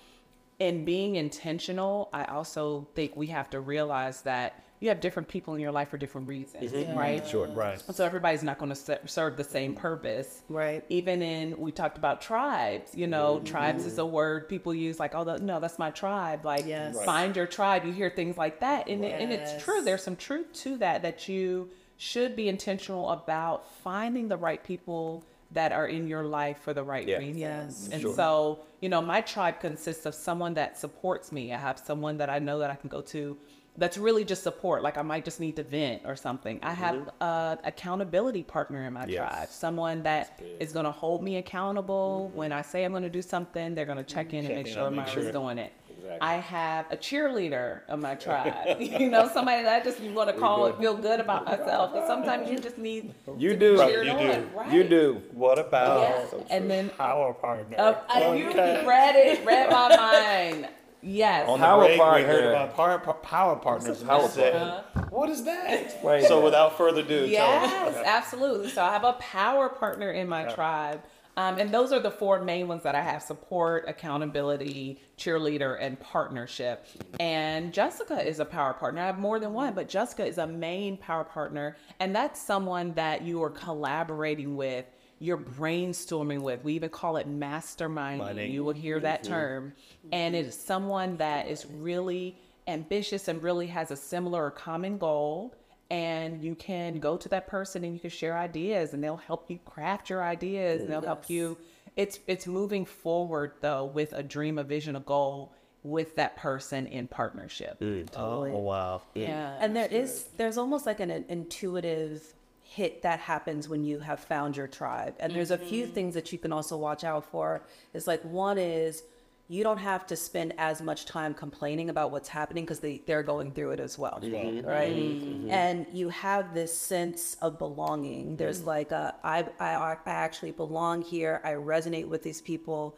And 0.59 0.85
being 0.85 1.15
intentional, 1.15 2.09
I 2.13 2.25
also 2.25 2.87
think 2.95 3.15
we 3.15 3.27
have 3.27 3.49
to 3.51 3.59
realize 3.59 4.21
that 4.21 4.63
you 4.81 4.89
have 4.89 4.99
different 4.99 5.29
people 5.29 5.53
in 5.53 5.61
your 5.61 5.71
life 5.71 5.89
for 5.89 5.97
different 5.97 6.27
reasons, 6.27 6.71
mm-hmm. 6.71 6.97
right? 6.97 7.25
Sure. 7.25 7.47
Right. 7.47 7.79
So 7.93 8.03
everybody's 8.03 8.41
not 8.41 8.57
going 8.57 8.73
to 8.73 8.99
serve 9.05 9.37
the 9.37 9.43
same 9.43 9.75
purpose. 9.75 10.41
Right. 10.49 10.83
Even 10.89 11.21
in, 11.21 11.55
we 11.59 11.71
talked 11.71 11.99
about 11.99 12.19
tribes, 12.19 12.95
you 12.95 13.05
know, 13.05 13.35
mm-hmm. 13.35 13.45
tribes 13.45 13.85
is 13.85 13.99
a 13.99 14.05
word 14.05 14.49
people 14.49 14.73
use 14.73 14.99
like, 14.99 15.13
oh, 15.13 15.23
the, 15.23 15.37
no, 15.37 15.59
that's 15.59 15.77
my 15.77 15.91
tribe. 15.91 16.43
Like, 16.43 16.65
Yes. 16.65 16.95
Right. 16.95 17.05
find 17.05 17.35
your 17.35 17.45
tribe. 17.45 17.85
You 17.85 17.93
hear 17.93 18.09
things 18.09 18.37
like 18.37 18.59
that. 18.61 18.89
And, 18.89 19.05
it- 19.05 19.21
and 19.21 19.31
it's 19.31 19.63
true. 19.63 19.83
There's 19.83 20.03
some 20.03 20.15
truth 20.15 20.51
to 20.63 20.77
that, 20.77 21.03
that 21.03 21.29
you 21.29 21.69
should 21.97 22.35
be 22.35 22.49
intentional 22.49 23.11
about 23.11 23.71
finding 23.83 24.29
the 24.29 24.37
right 24.37 24.63
people 24.63 25.23
that 25.51 25.71
are 25.71 25.85
in 25.85 26.07
your 26.07 26.23
life 26.23 26.57
for 26.61 26.73
the 26.73 26.81
right 26.81 27.07
Yeah. 27.07 27.17
reasons. 27.17 27.37
Yes. 27.37 27.89
And 27.91 28.01
Sure. 28.01 28.15
so, 28.15 28.59
you 28.79 28.89
know, 28.89 29.01
my 29.01 29.21
tribe 29.21 29.59
consists 29.59 30.07
of 30.07 30.15
someone 30.15 30.55
that 30.55 30.79
supports 30.79 31.31
me. 31.31 31.53
I 31.53 31.57
have 31.57 31.77
someone 31.77 32.17
that 32.17 32.31
I 32.31 32.39
know 32.39 32.57
that 32.59 32.71
I 32.71 32.75
can 32.75 32.89
go 32.89 33.01
to 33.01 33.37
that's 33.81 33.97
really 33.97 34.23
just 34.23 34.43
support. 34.43 34.83
Like 34.83 34.97
I 34.97 35.01
might 35.01 35.25
just 35.25 35.39
need 35.39 35.55
to 35.57 35.63
vent 35.63 36.03
or 36.05 36.15
something. 36.15 36.59
I 36.61 36.71
have 36.73 37.09
a 37.19 37.57
accountability 37.63 38.43
partner 38.43 38.85
in 38.85 38.93
my 38.93 39.05
Yes. 39.07 39.17
tribe. 39.33 39.49
Someone 39.49 40.03
that 40.03 40.39
is 40.59 40.71
going 40.71 40.85
to 40.85 40.91
hold 40.91 41.23
me 41.23 41.37
accountable. 41.37 42.31
When 42.35 42.51
I 42.51 42.61
say 42.61 42.83
I'm 42.85 42.91
going 42.91 43.03
to 43.03 43.09
do 43.09 43.23
something, 43.23 43.73
they're 43.75 43.85
going 43.85 43.97
to 43.97 44.03
check 44.03 44.33
in 44.33 44.45
and 44.45 44.55
make 44.55 44.67
in 44.67 44.73
sure 44.73 44.87
and 44.87 44.95
make 44.95 45.07
Myra's 45.07 45.23
sure. 45.23 45.31
doing 45.31 45.57
it. 45.57 45.73
Exactly. 45.89 46.19
I 46.21 46.33
have 46.35 46.85
a 46.91 46.97
cheerleader 46.97 47.81
of 47.87 47.99
my 47.99 48.13
tribe. 48.25 48.79
you 48.79 49.09
know, 49.09 49.27
somebody 49.33 49.63
that 49.63 49.81
I 49.81 49.83
just 49.83 49.99
want 49.99 50.29
to 50.29 50.35
call 50.39 50.65
and 50.67 50.77
feel 50.77 50.95
good 50.95 51.19
about 51.19 51.45
myself. 51.53 51.91
Because 51.93 52.07
sometimes 52.07 52.49
you 52.51 52.59
just 52.59 52.77
need 52.77 53.13
You 53.37 53.55
do. 53.55 53.79
Right, 53.79 53.93
you 54.05 54.11
on, 54.11 54.17
do. 54.41 54.47
right? 54.55 54.71
You 54.73 54.83
do. 54.83 55.21
What 55.33 55.57
about 55.59 56.01
Yeah. 56.33 56.39
and 56.51 56.69
then 56.69 56.91
our 56.99 57.33
partner? 57.33 57.75
uh, 57.79 57.95
I- 58.09 58.35
you 58.35 58.49
Okay. 58.49 58.85
read 58.85 59.15
it, 59.15 59.43
read 59.45 59.69
my 59.71 59.95
mind. 59.95 60.67
Yes. 61.01 61.47
On 61.49 61.59
the 61.59 61.65
Power 61.65 61.79
break, 61.81 61.91
we 61.93 61.97
partner. 61.99 62.27
heard 62.27 62.43
about 62.45 62.75
power, 62.75 62.99
power 63.15 63.55
partners. 63.55 64.01
and 64.01 64.11
I 64.11 64.19
power 64.19 64.29
said, 64.29 64.83
What 65.09 65.29
is 65.29 65.43
that? 65.45 65.81
Explain 65.81 66.25
So 66.25 66.43
without 66.43 66.77
further 66.77 67.01
ado, 67.01 67.19
tell 67.21 67.27
Yes, 67.27 67.95
us. 67.97 68.03
absolutely. 68.05 68.69
So 68.69 68.83
I 68.83 68.91
have 68.93 69.03
a 69.03 69.13
power 69.13 69.69
partner 69.69 70.11
in 70.11 70.27
my 70.27 70.45
tribe. 70.45 71.01
Um, 71.37 71.57
and 71.59 71.69
those 71.73 71.93
are 71.93 71.99
the 71.99 72.11
four 72.11 72.41
main 72.43 72.67
ones 72.67 72.83
that 72.83 72.93
I 72.93 73.01
have 73.01 73.23
support, 73.23 73.85
accountability, 73.87 74.99
cheerleader, 75.17 75.77
and 75.79 75.97
partnership. 75.99 76.85
And 77.21 77.73
Jessica 77.73 78.21
is 78.21 78.39
a 78.39 78.45
power 78.45 78.73
partner. 78.73 79.01
I 79.01 79.05
have 79.05 79.17
more 79.17 79.39
than 79.39 79.53
one, 79.53 79.73
but 79.73 79.87
Jessica 79.87 80.25
is 80.25 80.37
a 80.37 80.45
main 80.45 80.97
power 80.97 81.23
partner. 81.23 81.77
And 82.01 82.13
that's 82.13 82.39
someone 82.39 82.93
that 82.95 83.21
you 83.21 83.41
are 83.43 83.49
collaborating 83.49 84.57
with, 84.57 84.85
you're 85.21 85.37
brainstorming 85.37 86.41
with. 86.41 86.63
We 86.63 86.73
even 86.73 86.89
call 86.89 87.17
it 87.17 87.27
masterminding. 87.29 88.17
Minding. 88.17 88.51
You 88.51 88.63
will 88.63 88.73
hear 88.73 88.99
that 88.99 89.23
term. 89.23 89.73
And 90.11 90.35
it 90.35 90.47
is 90.47 90.59
someone 90.59 91.17
that 91.17 91.47
is 91.47 91.65
really 91.65 92.35
ambitious 92.67 93.27
and 93.27 93.41
really 93.41 93.67
has 93.67 93.91
a 93.91 93.95
similar 93.95 94.45
or 94.45 94.51
common 94.51 94.97
goal 94.97 95.55
and 95.89 96.41
you 96.41 96.55
can 96.55 96.99
go 96.99 97.17
to 97.17 97.27
that 97.29 97.47
person 97.47 97.83
and 97.83 97.93
you 97.93 97.99
can 97.99 98.09
share 98.09 98.37
ideas 98.37 98.93
and 98.93 99.03
they'll 99.03 99.17
help 99.17 99.49
you 99.51 99.59
craft 99.65 100.09
your 100.09 100.23
ideas 100.23 100.81
and 100.81 100.89
they'll 100.91 101.01
help 101.01 101.29
you 101.29 101.57
it's 101.97 102.19
it's 102.27 102.45
moving 102.47 102.85
forward 102.85 103.51
though 103.61 103.85
with 103.85 104.13
a 104.13 104.21
dream 104.23 104.57
a 104.59 104.63
vision 104.63 104.95
a 104.95 104.99
goal 105.01 105.51
with 105.83 106.15
that 106.15 106.37
person 106.37 106.85
in 106.87 107.07
partnership 107.07 107.77
Oh, 108.15 108.43
wow. 108.59 109.01
yeah 109.15 109.57
And 109.59 109.75
there 109.75 109.87
is 109.91 110.25
there's 110.37 110.57
almost 110.57 110.85
like 110.85 110.99
an 110.99 111.09
intuitive 111.27 112.23
hit 112.71 113.01
that 113.01 113.19
happens 113.19 113.67
when 113.67 113.83
you 113.83 113.99
have 113.99 114.17
found 114.17 114.55
your 114.55 114.67
tribe. 114.67 115.13
And 115.19 115.35
there's 115.35 115.51
a 115.51 115.57
few 115.57 115.83
mm-hmm. 115.83 115.93
things 115.93 116.13
that 116.13 116.31
you 116.31 116.37
can 116.37 116.53
also 116.53 116.77
watch 116.77 117.03
out 117.03 117.25
for. 117.25 117.63
Is 117.93 118.07
like 118.07 118.23
one 118.23 118.57
is 118.57 119.03
you 119.49 119.61
don't 119.61 119.79
have 119.79 120.07
to 120.07 120.15
spend 120.15 120.53
as 120.57 120.81
much 120.81 121.05
time 121.05 121.33
complaining 121.33 121.89
about 121.89 122.11
what's 122.11 122.29
happening 122.29 122.63
because 122.63 122.79
they, 122.79 123.01
they're 123.05 123.23
going 123.23 123.51
through 123.51 123.71
it 123.71 123.81
as 123.81 123.99
well. 123.99 124.19
Mm-hmm. 124.23 124.65
Right. 124.65 124.95
Mm-hmm. 124.95 125.51
And 125.51 125.85
you 125.91 126.07
have 126.07 126.53
this 126.53 126.75
sense 126.75 127.35
of 127.41 127.59
belonging. 127.59 128.37
There's 128.37 128.63
like 128.63 128.93
a, 128.93 129.15
I, 129.21 129.45
I, 129.59 129.75
I 129.75 129.97
actually 130.05 130.51
belong 130.51 131.01
here. 131.01 131.41
I 131.43 131.51
resonate 131.55 132.07
with 132.07 132.23
these 132.23 132.39
people. 132.39 132.97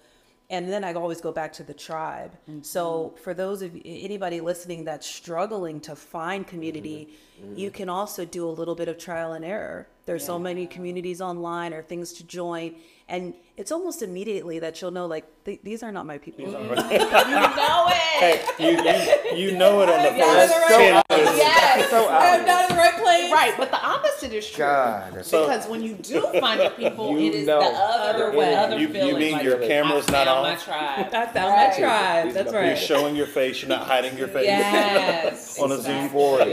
And 0.49 0.69
then 0.71 0.83
I 0.83 0.93
always 0.93 1.21
go 1.21 1.31
back 1.31 1.53
to 1.53 1.63
the 1.63 1.73
tribe. 1.73 2.33
Mm-hmm. 2.49 2.61
So 2.61 3.15
for 3.23 3.33
those 3.33 3.61
of 3.61 3.75
you, 3.75 3.81
anybody 3.85 4.41
listening 4.41 4.83
that's 4.83 5.07
struggling 5.07 5.79
to 5.81 5.95
find 5.95 6.45
community, 6.45 7.09
mm-hmm. 7.41 7.57
you 7.57 7.71
can 7.71 7.89
also 7.89 8.25
do 8.25 8.47
a 8.47 8.51
little 8.51 8.75
bit 8.75 8.87
of 8.87 8.97
trial 8.97 9.33
and 9.33 9.43
error. 9.45 9.87
There's 10.05 10.25
so 10.25 10.37
many 10.37 10.67
communities 10.67 11.21
online 11.21 11.73
or 11.73 11.81
things 11.81 12.11
to 12.13 12.25
join, 12.25 12.75
and 13.07 13.33
it's 13.55 13.71
almost 13.71 14.01
immediately 14.01 14.57
that 14.59 14.81
you'll 14.81 14.89
know 14.91 15.05
like 15.05 15.25
these 15.43 15.83
are 15.83 15.91
not 15.91 16.05
my 16.05 16.17
people. 16.17 16.43
you 16.45 16.51
know 16.51 16.61
it 16.73 18.49
You, 18.59 19.37
you, 19.37 19.51
you 19.51 19.57
know 19.57 19.81
it 19.81 19.89
on 19.89 19.97
the 20.01 20.17
Yes, 20.17 20.51
first 20.51 20.71
right. 20.71 21.03
10 21.09 21.17
minutes. 21.19 21.37
yes 21.37 21.89
So 21.89 22.07
i'm 22.09 22.45
not 22.45 22.69
in 22.69 22.75
the 22.75 22.81
right 22.81 22.93
place 23.01 23.31
right 23.31 23.53
but 23.57 23.69
the 23.71 23.79
opposite 23.85 24.31
is 24.33 24.49
true 24.49 24.63
God. 24.65 25.25
So- 25.25 25.45
because 25.45 25.67
when 25.67 25.83
you 25.83 25.93
do 25.95 26.21
find 26.39 26.61
your 26.61 26.69
people 26.71 27.11
You 27.19 27.27
it 27.29 27.35
is 27.35 27.47
know. 27.47 27.59
the 27.59 27.65
other 27.77 28.27
Other 28.29 28.37
way 28.37 28.55
other 28.55 28.79
You, 28.79 28.87
you 28.87 29.17
mean 29.17 29.33
like, 29.33 29.43
your 29.43 29.57
camera's 29.59 30.07
not 30.09 30.27
on? 30.27 30.45
I 30.45 30.51
not 30.53 30.61
found 30.61 30.71
my 30.73 31.03
on? 31.03 31.09
tribe 31.11 31.13
I 31.13 31.25
found 31.33 31.35
Right. 31.53 31.69
my 31.69 31.77
tribe. 31.77 32.33
That's 32.33 32.53
right. 32.53 32.67
You're 32.67 32.75
showing 32.77 33.15
your 33.15 33.27
face. 33.27 33.61
You're 33.61 33.69
not 33.69 33.85
hiding 33.85 34.17
your 34.17 34.27
face. 34.29 34.45
Yes. 34.45 35.59
On 35.63 35.71
a 35.71 35.75
Zoom 35.75 36.05
exactly. 36.05 36.09
Forward. 36.09 36.47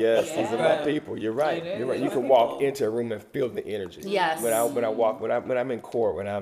Yes, 0.00 0.28
these 0.34 0.48
are 0.48 0.56
my 0.58 0.78
Yeah. 0.78 0.84
people. 0.84 1.18
You're 1.18 1.32
right. 1.32 1.62
You're 1.78 1.86
right. 1.86 2.00
You 2.00 2.10
can 2.10 2.26
walk 2.28 2.60
into 2.62 2.86
a 2.86 2.90
room 2.90 3.12
and 3.12 3.22
feel 3.22 3.48
the 3.48 3.64
energy. 3.66 4.02
Yes. 4.04 4.42
When 4.42 4.52
I 4.52 4.62
when 4.64 4.84
I 4.84 4.88
walk 4.88 5.20
when 5.20 5.30
I 5.30 5.38
when 5.38 5.56
I'm 5.58 5.70
in 5.70 5.80
court 5.80 6.16
when 6.16 6.26
I'm 6.26 6.39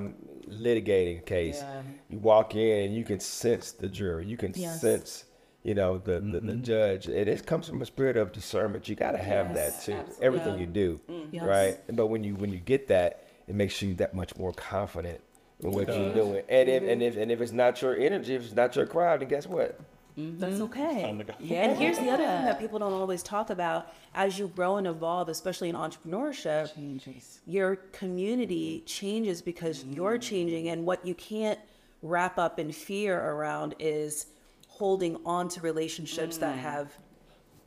litigating 0.48 1.18
a 1.18 1.22
case, 1.22 1.60
Yeah. 1.60 1.82
you 2.08 2.18
walk 2.18 2.54
in 2.54 2.86
and 2.86 2.94
you 2.94 3.04
can 3.04 3.20
sense 3.20 3.72
the 3.72 3.88
jury. 3.88 4.26
You 4.26 4.36
can 4.36 4.52
Yes. 4.54 4.80
sense. 4.80 5.24
You 5.62 5.74
know 5.74 5.98
the, 5.98 6.20
the, 6.20 6.20
the 6.20 6.40
mm-hmm. 6.40 6.62
judge. 6.62 7.06
And 7.06 7.28
it 7.28 7.44
comes 7.44 7.68
from 7.68 7.82
a 7.82 7.86
spirit 7.86 8.16
of 8.16 8.32
discernment. 8.32 8.88
You 8.88 8.94
got 8.94 9.12
to 9.12 9.18
have 9.18 9.54
that 9.54 9.82
too. 9.82 9.98
Everything 10.22 10.58
you 10.58 10.66
do, 10.66 11.00
mm-hmm. 11.10 11.34
Yes. 11.34 11.44
right? 11.44 11.96
But 11.96 12.06
when 12.06 12.24
you 12.24 12.36
when 12.36 12.50
you 12.50 12.58
get 12.58 12.88
that, 12.88 13.28
it 13.46 13.54
makes 13.54 13.82
you 13.82 13.94
that 13.96 14.14
much 14.14 14.36
more 14.36 14.52
confident 14.52 15.20
in 15.60 15.72
what 15.72 15.88
you're 15.88 16.14
doing. 16.14 16.42
And 16.48 16.68
if 16.68 16.82
mm-hmm. 16.82 16.92
and 16.92 17.02
if 17.02 17.16
and 17.16 17.30
if 17.32 17.40
it's 17.40 17.52
not 17.52 17.82
your 17.82 17.96
energy, 17.96 18.34
if 18.34 18.44
it's 18.44 18.54
not 18.54 18.76
your 18.76 18.86
crowd, 18.86 19.20
then 19.20 19.28
guess 19.28 19.46
what? 19.46 19.78
Mm-hmm. 20.18 20.38
That's 20.40 20.60
okay. 20.60 21.02
Time 21.02 21.18
to 21.18 21.25
go. 21.25 21.34
Yeah, 21.38 21.62
and 21.62 21.78
here's 21.78 21.98
the 21.98 22.10
other 22.10 22.25
thing 22.25 22.44
that 22.44 22.58
people 22.58 22.78
don't 22.80 22.92
always 22.92 23.22
talk 23.22 23.50
about 23.50 23.92
as 24.14 24.38
you 24.38 24.48
grow 24.48 24.76
and 24.76 24.87
evolve, 24.87 25.28
especially 25.28 25.68
in 25.68 25.76
entrepreneurship, 25.76 26.75
Changes. 26.75 27.40
your 27.46 27.76
community 27.76 28.82
changes 28.84 29.40
because 29.40 29.84
you're 29.84 30.18
mm. 30.18 30.22
changing 30.22 30.68
and 30.70 30.84
what 30.84 31.06
you 31.06 31.14
can't 31.14 31.58
wrap 32.02 32.38
up 32.38 32.58
in 32.58 32.72
fear 32.72 33.20
around 33.20 33.75
is 33.78 34.26
holding 34.66 35.16
on 35.25 35.48
to 35.48 35.60
relationships 35.60 36.37
that 36.38 36.56
mm. 36.56 36.60
have 36.60 36.98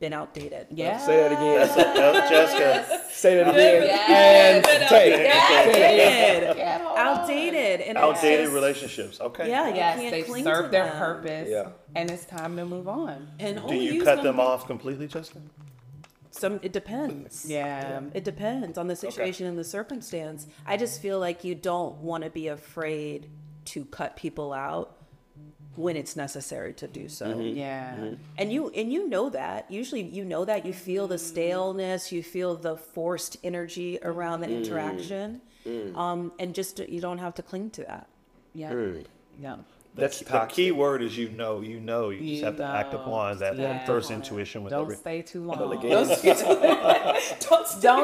been 0.02 0.12
outdated. 0.12 0.66
Yeah. 0.70 0.98
Say 0.98 1.16
that 1.16 1.32
again. 1.32 1.68
Uh, 1.96 2.28
Jessica, 2.28 3.00
Say 3.12 3.36
that 3.36 3.48
again. 3.54 4.64
And 4.64 4.64
take. 4.88 5.14
Outdated. 5.30 6.56
Yeah, 6.58 6.78
hold 6.82 6.98
outdated. 6.98 7.80
And 7.82 7.96
outdated 7.96 8.46
just- 8.46 8.52
relationships. 8.54 9.20
Okay. 9.20 9.48
Yeah, 9.48 9.68
you 9.68 9.76
Yes, 9.76 9.98
can't 10.00 10.10
they've 10.10 10.26
cling 10.26 10.44
served 10.44 10.66
to 10.66 10.70
their 10.72 10.86
them. 10.86 10.98
purpose. 10.98 11.48
Yeah. 11.48 11.68
And 11.94 12.10
it's 12.10 12.24
time 12.24 12.56
to 12.56 12.64
move 12.66 12.88
on. 12.88 13.28
And 13.38 13.64
Do 13.68 13.76
you 13.76 14.02
cut 14.02 14.16
them 14.16 14.24
them 14.24 14.40
off 14.40 14.66
completely, 14.66 15.06
Jessica? 15.06 15.38
Some 16.32 16.58
it 16.62 16.72
depends. 16.72 17.44
Yeah. 17.48 18.00
It 18.12 18.24
depends 18.24 18.76
on 18.78 18.88
the 18.88 18.96
situation 18.96 19.46
and 19.46 19.56
the 19.56 19.64
circumstance. 19.64 20.48
I 20.66 20.76
just 20.76 21.00
feel 21.00 21.20
like 21.20 21.44
you 21.44 21.54
don't 21.54 21.98
want 21.98 22.24
to 22.24 22.30
be 22.30 22.48
afraid 22.48 23.30
to 23.66 23.84
cut 23.84 24.16
people 24.16 24.52
out 24.52 24.96
when 25.76 25.96
it's 25.96 26.16
necessary 26.16 26.72
to 26.74 26.86
do 26.86 27.08
so. 27.08 27.26
Mm-hmm. 27.26 27.56
Yeah. 27.56 27.94
Mm-hmm. 27.94 28.14
And 28.38 28.52
you 28.52 28.68
and 28.70 28.92
you 28.92 29.08
know 29.08 29.30
that. 29.30 29.70
Usually 29.70 30.02
you 30.02 30.24
know 30.24 30.44
that 30.44 30.66
you 30.66 30.72
feel 30.72 31.08
the 31.08 31.18
staleness, 31.18 32.12
you 32.12 32.22
feel 32.22 32.56
the 32.56 32.76
forced 32.76 33.36
energy 33.42 33.98
around 34.02 34.40
the 34.40 34.48
mm. 34.48 34.64
interaction. 34.64 35.40
Mm. 35.66 35.96
Um, 35.96 36.32
and 36.38 36.54
just 36.54 36.78
you 36.80 37.00
don't 37.00 37.18
have 37.18 37.34
to 37.34 37.42
cling 37.42 37.70
to 37.70 37.84
that. 37.84 38.06
Yeah. 38.54 38.72
Mm. 38.72 39.04
Yeah. 39.40 39.56
That's 39.94 40.20
the 40.20 40.24
toxic. 40.24 40.56
key 40.56 40.72
word 40.72 41.02
is 41.02 41.18
you 41.18 41.28
know. 41.28 41.60
You 41.60 41.78
know. 41.78 42.08
You, 42.10 42.20
just 42.20 42.30
You 42.30 42.44
have 42.46 42.56
to 42.56 42.64
act 42.64 42.94
upon 42.94 43.38
that 43.38 43.58
Yeah. 43.58 43.84
first 43.84 44.10
intuition 44.10 44.64
with 44.64 44.70
Don't 44.70 44.84
every- 44.84 44.96
stay 44.96 45.22
too 45.22 45.44
long. 45.44 45.72
Again, 45.72 45.90
Don't 45.90 46.06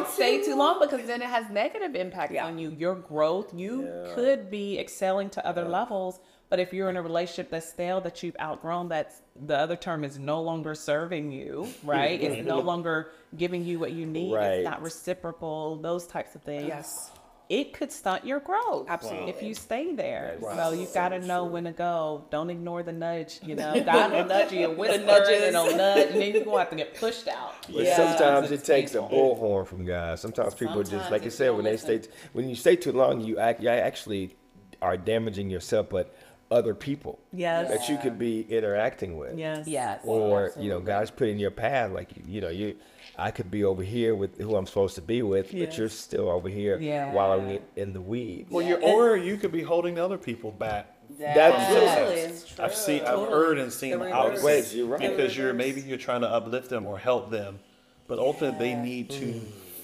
stay 0.07 0.43
too 0.43 0.55
long 0.55 0.79
because 0.81 1.07
then 1.07 1.23
it 1.23 1.29
has 1.29 1.49
negative 1.51 1.95
impact 1.95 2.33
Yeah. 2.33 2.47
on 2.47 2.59
you. 2.59 2.75
Your 2.79 2.95
growth, 2.95 3.55
you 3.55 3.89
could 4.15 4.51
be 4.51 4.79
excelling 4.79 5.31
to 5.31 5.47
other 5.47 5.67
levels, 5.67 6.21
but 6.51 6.59
if 6.61 6.73
you're 6.73 6.89
in 6.89 6.97
a 6.97 7.03
relationship 7.03 7.51
that's 7.51 7.69
stale, 7.69 8.01
that 8.03 8.23
you've 8.23 8.37
outgrown, 8.41 8.89
that's 8.89 9.21
the 9.47 9.57
other 9.57 9.77
term 9.77 10.05
is 10.05 10.19
no 10.19 10.41
longer 10.43 10.75
serving 10.75 11.31
you, 11.33 11.69
right? 11.85 12.21
it's 12.21 12.47
no 12.47 12.61
longer 12.61 13.11
giving 13.37 13.65
you 13.65 13.79
what 13.79 13.93
you 13.93 14.07
need. 14.07 14.33
Right. 14.35 14.47
It's 14.61 14.65
not 14.65 14.83
reciprocal. 14.83 15.77
Those 15.77 16.07
types 16.07 16.35
of 16.35 16.43
things. 16.43 16.69
Yes. 16.69 17.11
It 17.51 17.73
could 17.73 17.91
stunt 17.91 18.27
your 18.27 18.41
growth. 18.41 18.89
Absolutely. 18.91 19.31
If 19.31 19.43
you 19.43 19.55
stay 19.55 19.95
there. 19.95 20.37
That 20.39 20.51
is 20.51 20.57
So 20.59 20.73
you 20.73 20.87
so 20.87 20.93
gotta 20.93 21.19
know 21.21 21.47
when 21.47 21.65
to 21.65 21.73
go. 21.73 22.27
Don't 22.31 22.51
ignore 22.51 22.83
the 22.83 22.93
nudge, 22.93 23.41
you 23.43 23.55
know. 23.55 23.73
God 23.87 24.13
will 24.13 24.27
nudge 24.27 24.53
you 24.53 24.69
and 24.69 24.77
whisper 24.77 25.03
nudges. 25.03 25.29
and 25.31 25.43
it'll 25.57 25.75
nudge 25.75 26.11
and 26.11 26.21
then 26.21 26.35
you're 26.35 26.45
gonna 26.45 26.59
have 26.59 26.69
to 26.71 26.77
get 26.77 26.95
pushed 26.95 27.27
out. 27.27 27.55
But 27.67 27.85
Yeah. 27.85 27.97
sometimes 27.97 28.51
it 28.51 28.57
It's 28.57 28.67
takes 28.67 28.95
a 28.95 29.01
painful. 29.01 29.37
bullhorn 29.39 29.67
from 29.67 29.87
guys. 29.87 30.21
Sometimes 30.21 30.55
people 30.57 30.83
just, 30.83 31.11
like 31.11 31.23
you 31.23 31.29
if 31.29 31.33
said, 31.35 31.49
when 31.55 31.65
don't 31.65 31.73
they 31.73 31.77
stay, 31.79 32.03
when 32.35 32.51
you 32.51 32.55
stay 32.55 32.77
too 32.77 32.93
long, 32.93 33.23
you 33.23 33.39
act, 33.39 33.63
you 33.63 33.71
actually 33.71 34.37
are 34.83 34.99
damaging 34.99 35.49
yourself, 35.49 35.89
but 35.89 36.15
other 36.51 36.75
people 36.75 37.19
Yes. 37.33 37.69
that 37.71 37.89
you 37.89 37.99
could 37.99 38.19
be 38.19 38.43
interacting 38.49 39.17
with. 39.19 39.37
Yes. 39.39 39.67
Yes. 39.69 40.01
Or 40.05 40.53
you 40.59 40.69
know, 40.71 40.81
guys 40.81 41.11
put 41.11 41.29
in 41.29 41.39
your 41.39 41.51
path, 41.51 41.91
like 41.93 42.17
you, 42.17 42.23
you 42.27 42.41
know, 42.41 42.49
you, 42.49 42.77
I 43.19 43.31
could 43.31 43.51
be 43.51 43.65
over 43.65 43.83
here 43.83 44.15
with 44.15 44.41
who 44.41 44.57
I'm 44.57 44.67
supposed 44.67 44.95
to 44.95 45.03
be 45.03 45.23
with, 45.23 45.53
Yeah. 45.53 45.67
but 45.67 45.77
you're 45.77 45.89
still 45.89 46.29
over 46.31 46.49
here 46.49 46.79
Yeah. 46.81 47.13
while 47.13 47.33
I'm 47.33 47.49
in- 47.51 47.63
in 47.77 47.93
the 47.93 48.01
weeds. 48.01 48.51
Well, 48.51 48.65
you're, 48.65 48.81
or 48.83 49.17
you 49.17 49.37
could 49.37 49.53
be 49.53 49.63
holding 49.63 49.95
the 49.97 50.05
other 50.05 50.19
people 50.19 50.51
back. 50.51 50.95
That's 51.19 51.55
Absolutely. 51.57 52.65
I've 52.65 52.75
seen, 52.75 53.03
I've 53.03 53.29
heard 53.29 53.59
and 53.59 53.73
seen 53.73 53.99
The 53.99 54.05
the 54.07 54.13
opposite. 54.13 54.45
Wait, 54.45 54.73
you're 54.73 54.87
right. 54.87 55.01
Because 55.01 55.37
you're 55.37 55.53
maybe 55.53 55.81
you're 55.81 55.99
trying 55.99 56.21
to 56.21 56.29
uplift 56.29 56.69
them 56.71 56.87
or 56.87 56.99
help 56.99 57.31
them, 57.31 57.59
but 58.07 58.19
ultimately 58.19 58.59
they 58.69 58.75
need 58.75 59.11
to 59.11 59.41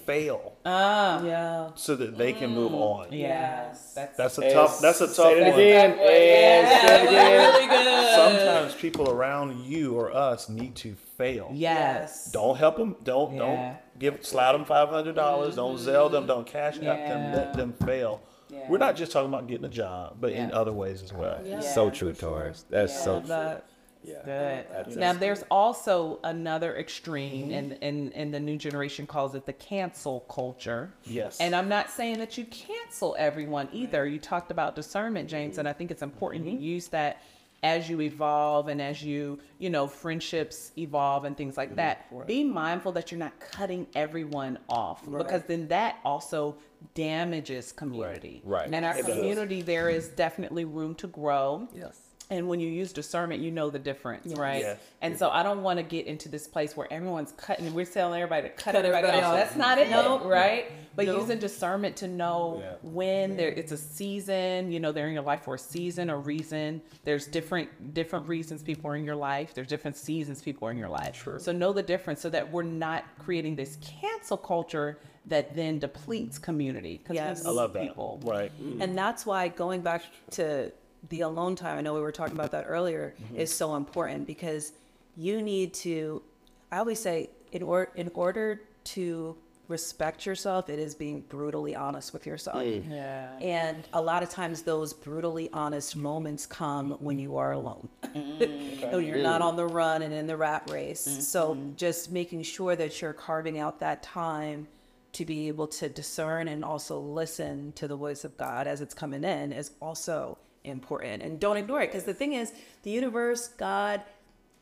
fail 0.07 0.57
Ah. 0.67 1.23
Yeah. 1.23 1.69
so 1.75 1.95
that 1.97 2.17
they 2.17 2.33
can 2.33 2.51
move 2.55 2.73
on. 2.75 3.09
Yes. 3.13 3.95
That's, 3.95 4.17
That's 4.17 4.39
a 4.39 4.53
tough. 4.53 4.81
That's 4.81 5.01
a 5.01 5.07
tough 5.07 5.17
say 5.17 5.39
it 5.41 5.51
one. 5.51 5.61
again. 5.61 5.91
And 5.93 6.69
say 6.89 7.03
it 7.05 7.09
again. 7.09 7.55
Really 7.55 7.67
good. 7.67 8.15
Sometimes 8.15 8.75
people 8.75 9.11
around 9.11 9.61
you 9.65 9.95
or 9.95 10.15
us 10.15 10.49
need 10.49 10.75
to 10.77 10.95
fail. 11.19 11.51
yes. 11.53 12.31
Don't 12.33 12.57
help 12.57 12.77
them. 12.77 12.97
Don't 13.05 13.35
Yeah. 13.35 13.41
don't 13.41 13.77
give 13.99 14.25
slide 14.27 14.53
them 14.53 14.65
five 14.65 14.89
hundred 14.89 15.15
dollars. 15.17 15.57
Don't 15.57 15.79
sell 15.79 16.09
them. 16.09 16.27
Don't 16.27 16.47
cash 16.47 16.77
out 16.79 16.83
them. 17.09 17.33
Let 17.35 17.55
them 17.55 17.73
fail. 17.85 18.21
Yeah. 18.51 18.67
We're 18.69 18.79
not 18.79 18.95
just 18.97 19.11
talking 19.13 19.29
about 19.29 19.47
getting 19.49 19.65
a 19.65 19.69
job, 19.69 20.17
but 20.21 20.33
in 20.33 20.53
other 20.53 20.73
ways 20.73 21.03
as 21.03 21.13
well. 21.13 21.41
Yeah. 21.45 21.61
So 21.61 21.91
true, 21.91 22.13
Taurus. 22.13 22.65
That's 22.71 22.95
so 23.05 23.19
true. 23.21 23.29
That- 23.29 23.65
Yeah. 24.05 24.15
Good. 24.25 24.67
That's- 24.71 24.97
now 24.97 25.13
there's 25.15 25.45
also 25.51 26.21
another 26.25 26.77
extreme, 26.77 27.51
and, 27.53 27.79
and 27.83 28.13
and 28.15 28.33
the 28.35 28.41
new 28.41 28.57
generation 28.57 29.07
calls 29.07 29.35
it 29.35 29.47
the 29.47 29.53
cancel 29.55 30.21
culture. 30.21 30.93
Yes. 31.05 31.41
And 31.41 31.55
I'm 31.57 31.69
not 31.69 31.91
saying 31.91 32.19
that 32.19 32.37
you 32.39 32.45
cancel 32.45 33.17
everyone 33.19 33.69
either. 33.73 34.07
You 34.07 34.19
talked 34.19 34.51
about 34.51 34.77
discernment, 34.77 35.29
James, 35.29 35.59
and 35.59 35.67
I 35.69 35.73
think 35.73 35.91
it's 35.91 36.03
important 36.03 36.45
Mm-hmm. 36.45 36.57
to 36.59 36.63
use 36.63 36.89
that 36.89 37.23
as 37.63 37.89
you 37.89 38.03
evolve 38.03 38.69
and 38.69 38.83
as 38.83 39.03
you, 39.03 39.39
you 39.59 39.71
know, 39.71 39.87
friendships 39.87 40.71
evolve 40.77 41.25
and 41.25 41.35
things 41.35 41.57
like 41.57 41.71
Mm-hmm. 41.71 41.77
that. 41.77 42.27
Be 42.27 42.45
mindful 42.45 42.93
that 42.93 43.11
you're 43.11 43.19
not 43.19 43.33
cutting 43.41 43.87
everyone 43.95 44.59
off 44.69 45.03
because 45.11 45.45
then 45.45 45.69
that 45.69 45.97
also 46.05 46.57
damages 46.93 47.73
community. 47.73 48.43
Right. 48.45 48.67
And 48.67 48.75
in 48.75 48.85
our 48.85 48.97
It 48.99 49.07
does. 49.07 49.17
community, 49.17 49.63
there 49.63 49.89
is 49.89 50.09
definitely 50.09 50.65
room 50.67 50.95
to 50.97 51.07
grow. 51.07 51.67
Yes. 51.75 51.99
And 52.31 52.49
when 52.49 52.59
you 52.59 52.69
use 52.69 52.93
discernment, 52.93 53.43
you 53.43 53.51
know 53.51 53.69
the 53.69 53.79
difference, 53.79 54.33
right? 54.39 54.61
Yes. 54.63 54.81
And 55.03 55.19
so 55.19 55.29
I 55.29 55.43
don't 55.43 55.63
want 55.63 55.79
to 55.79 55.83
get 55.83 56.07
into 56.07 56.31
this 56.31 56.49
place 56.49 56.75
where 56.75 56.91
everyone's 56.91 57.33
cutting. 57.33 57.73
We're 57.75 57.85
telling 57.85 58.19
everybody 58.21 58.49
to 58.49 58.55
cut, 58.55 58.65
Cut 58.65 58.77
everybody, 58.77 59.09
everybody 59.09 59.23
off. 59.27 59.33
off. 59.35 59.39
That's 59.39 59.57
not 59.57 59.79
it, 59.79 59.91
Nope. 59.91 60.25
right? 60.25 60.73
But 60.97 61.05
Nope. 61.07 61.21
using 61.21 61.39
discernment 61.39 61.97
to 61.97 62.09
know 62.09 62.61
Yeah. 62.63 62.73
when 62.83 63.37
there 63.37 63.51
it's 63.51 63.73
a 63.73 63.77
season. 63.77 64.73
You 64.73 64.81
know, 64.81 64.91
they're 64.91 65.07
in 65.09 65.13
your 65.13 65.23
life 65.23 65.43
for 65.43 65.57
a 65.57 65.59
season 65.59 66.09
or 66.11 66.19
reason. 66.19 66.81
There's 67.05 67.27
different 67.27 67.93
different 67.93 68.27
reasons 68.27 68.63
people 68.63 68.91
are 68.91 68.97
in 68.97 69.05
your 69.05 69.17
life. 69.17 69.53
There's 69.53 69.69
different 69.69 69.97
seasons 69.97 70.41
people 70.41 70.67
are 70.67 70.71
in 70.71 70.79
your 70.79 70.89
life. 70.89 71.23
Sure. 71.23 71.39
So 71.39 71.53
know 71.53 71.73
the 71.75 71.83
difference 71.83 72.21
so 72.23 72.31
that 72.31 72.51
we're 72.51 72.63
not 72.63 73.05
creating 73.19 73.57
this 73.57 73.77
cancel 74.01 74.39
culture 74.39 74.99
that 75.27 75.55
then 75.55 75.79
depletes 75.79 76.39
community. 76.39 76.99
'Cause 76.99 77.11
we 77.11 77.17
Yes. 77.17 77.45
I 77.45 77.51
love 77.51 77.73
that. 77.75 77.83
People. 77.83 78.21
Right. 78.25 78.51
And 78.81 78.97
that's 78.97 79.27
why 79.27 79.49
going 79.49 79.83
back 79.83 80.03
to 80.33 80.71
the 81.09 81.23
alone 81.23 81.57
time, 81.57 81.79
I 81.79 81.81
know 81.81 81.95
we 81.95 82.01
were 82.01 82.13
talking 82.13 82.35
about 82.35 82.53
that 82.53 82.65
earlier, 82.67 83.15
mm-hmm. 83.23 83.37
is 83.37 83.53
so 83.53 83.77
important 83.77 84.27
because 84.27 84.73
you 85.17 85.43
need 85.43 85.75
to, 85.75 86.23
I 86.71 86.79
always 86.79 87.01
say, 87.01 87.31
in, 87.53 87.63
or, 87.63 87.91
in 87.95 88.11
order 88.15 88.63
to 88.85 89.37
respect 89.69 90.27
yourself, 90.27 90.69
it 90.69 90.79
is 90.79 90.95
being 90.95 91.23
brutally 91.23 91.75
honest 91.75 92.13
with 92.13 92.27
yourself. 92.27 92.59
Mm. 92.59 92.91
Yeah. 92.91 93.31
And 93.41 93.87
a 93.93 94.01
lot 94.01 94.23
of 94.23 94.29
times, 94.29 94.63
those 94.63 94.93
brutally 94.93 95.49
honest 95.53 95.97
moments 95.97 96.47
come 96.47 96.93
when 97.01 97.19
you 97.19 97.37
are 97.37 97.53
alone. 97.53 97.89
Mm. 98.05 98.93
when 98.93 99.07
you're 99.07 99.23
not 99.23 99.41
on 99.41 99.57
the 99.57 99.67
run 99.67 100.03
and 100.03 100.13
in 100.13 100.27
the 100.27 100.37
rat 100.37 100.69
race. 100.71 101.01
So, 101.27 101.55
mm-hmm. 101.55 101.77
just 101.77 102.13
making 102.13 102.43
sure 102.43 102.77
that 102.77 103.01
you're 103.01 103.13
carving 103.15 103.59
out 103.59 103.81
that 103.81 104.03
time 104.03 104.69
to 105.13 105.25
be 105.25 105.49
able 105.49 105.69
to 105.69 105.89
discern 105.89 106.49
and 106.49 106.65
also 106.65 106.99
listen 106.99 107.73
to 107.77 107.87
the 107.87 107.97
voice 107.97 108.25
of 108.25 108.37
God 108.37 108.67
as 108.67 108.81
it's 108.81 108.95
coming 108.95 109.23
in 109.23 109.53
is 109.53 109.71
also 109.81 110.39
important. 110.65 111.23
And 111.23 111.39
don't 111.39 111.57
ignore 111.57 111.81
it 111.83 111.89
because 111.89 112.05
the 112.05 112.15
thing 112.15 112.33
is, 112.33 112.53
the 112.83 112.91
universe, 112.91 113.49
God, 113.49 114.03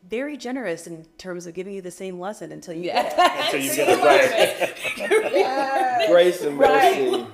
very 0.09 0.37
generous 0.37 0.89
in 0.89 1.05
terms 1.17 1.47
of 1.47 1.55
giving 1.55 1.73
you 1.75 1.81
the 1.81 1.91
same 1.91 2.19
lesson 2.19 2.51
until 2.51 2.75
you 2.75 2.83
get 2.85 3.07
it. 3.17 3.45
Until 3.45 3.61
you 3.61 3.77
get 3.77 3.89
it 3.89 5.33
right. 5.33 6.09
Grace 6.11 6.43
and 6.43 6.57
mercy 6.57 7.25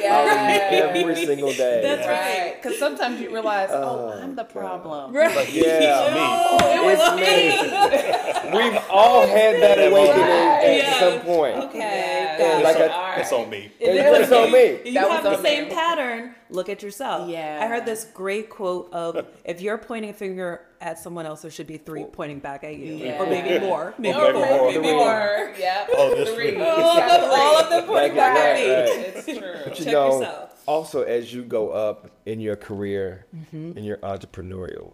Yeah. 0.00 0.90
every 0.94 1.16
single 1.16 1.52
day. 1.54 1.80
That's 1.82 2.06
Right. 2.06 2.56
Because 2.62 2.78
sometimes 2.78 3.20
you 3.22 3.32
realize, 3.32 3.70
oh, 3.72 4.10
uh, 4.10 4.20
I'm 4.22 4.34
the 4.36 4.44
problem. 4.44 5.14
Right. 5.14 5.50
Yeah. 5.50 6.12
Me. 6.12 6.20
Oh, 6.20 6.88
it's 6.90 7.10
me. 8.52 8.58
We've 8.58 8.78
all 8.90 9.26
had 9.26 9.62
that 9.62 9.78
awakening 9.78 10.20
at 10.20 10.76
Yeah. 10.76 11.00
some 11.00 11.20
point. 11.20 11.56
Okay. 11.56 11.78
Yeah, 12.40 12.58
like 12.58 12.76
it's, 12.76 12.80
a- 12.80 12.92
on, 12.92 13.20
it's 13.20 13.32
on 13.32 13.50
me. 13.50 13.72
It's 13.80 14.32
on 14.32 14.52
me. 14.52 14.80
You 14.90 14.94
That 14.94 15.10
have 15.10 15.22
the 15.24 15.42
same 15.42 15.68
me. 15.68 15.74
pattern. 15.74 16.34
Look 16.50 16.68
at 16.68 16.82
yourself. 16.82 17.28
Yeah. 17.28 17.60
I 17.62 17.66
heard 17.68 17.86
this 17.86 18.04
great 18.12 18.50
quote 18.50 18.92
of 18.92 19.26
if 19.44 19.60
you're 19.60 19.78
pointing 19.78 20.10
a 20.10 20.14
finger 20.14 20.62
at 20.80 20.98
someone 20.98 21.26
else, 21.26 21.42
there 21.42 21.50
should 21.50 21.66
be 21.68 21.76
three 21.76 22.04
pointing 22.04 22.40
back 22.40 22.64
at 22.64 22.76
you. 22.76 22.94
Yeah. 22.94 23.22
Or 23.22 23.26
maybe 23.26 23.64
more. 23.64 23.94
Maybe 23.98 24.18
maybe 24.18 24.32
four. 24.32 24.46
more. 24.46 24.66
Maybe 24.72 24.82
Three. 24.82 24.92
more. 24.92 25.54
Yeah. 25.58 25.86
Oh, 25.94 26.14
this 26.16 26.34
Three. 26.34 26.56
one. 26.56 26.66
All 26.66 26.80
of 26.80 26.96
them, 27.06 27.30
all 27.30 27.56
of 27.58 27.70
them 27.70 27.84
pointing 27.84 28.16
Back 28.16 28.34
back 28.34 28.36
at 28.36 28.56
at 28.56 28.86
me. 28.86 28.94
right, 29.04 29.16
It's 29.16 29.24
true. 29.26 29.52
But 29.64 29.78
you 29.78 29.84
Check 29.84 29.92
know, 29.94 30.18
yourself. 30.20 30.62
also 30.66 31.02
as 31.02 31.32
you 31.32 31.42
go 31.44 31.70
up 31.70 32.10
in 32.26 32.40
your 32.40 32.56
career, 32.56 33.26
Mm-hmm. 33.36 33.78
in 33.78 33.84
your 33.84 33.98
entrepreneurial 33.98 34.92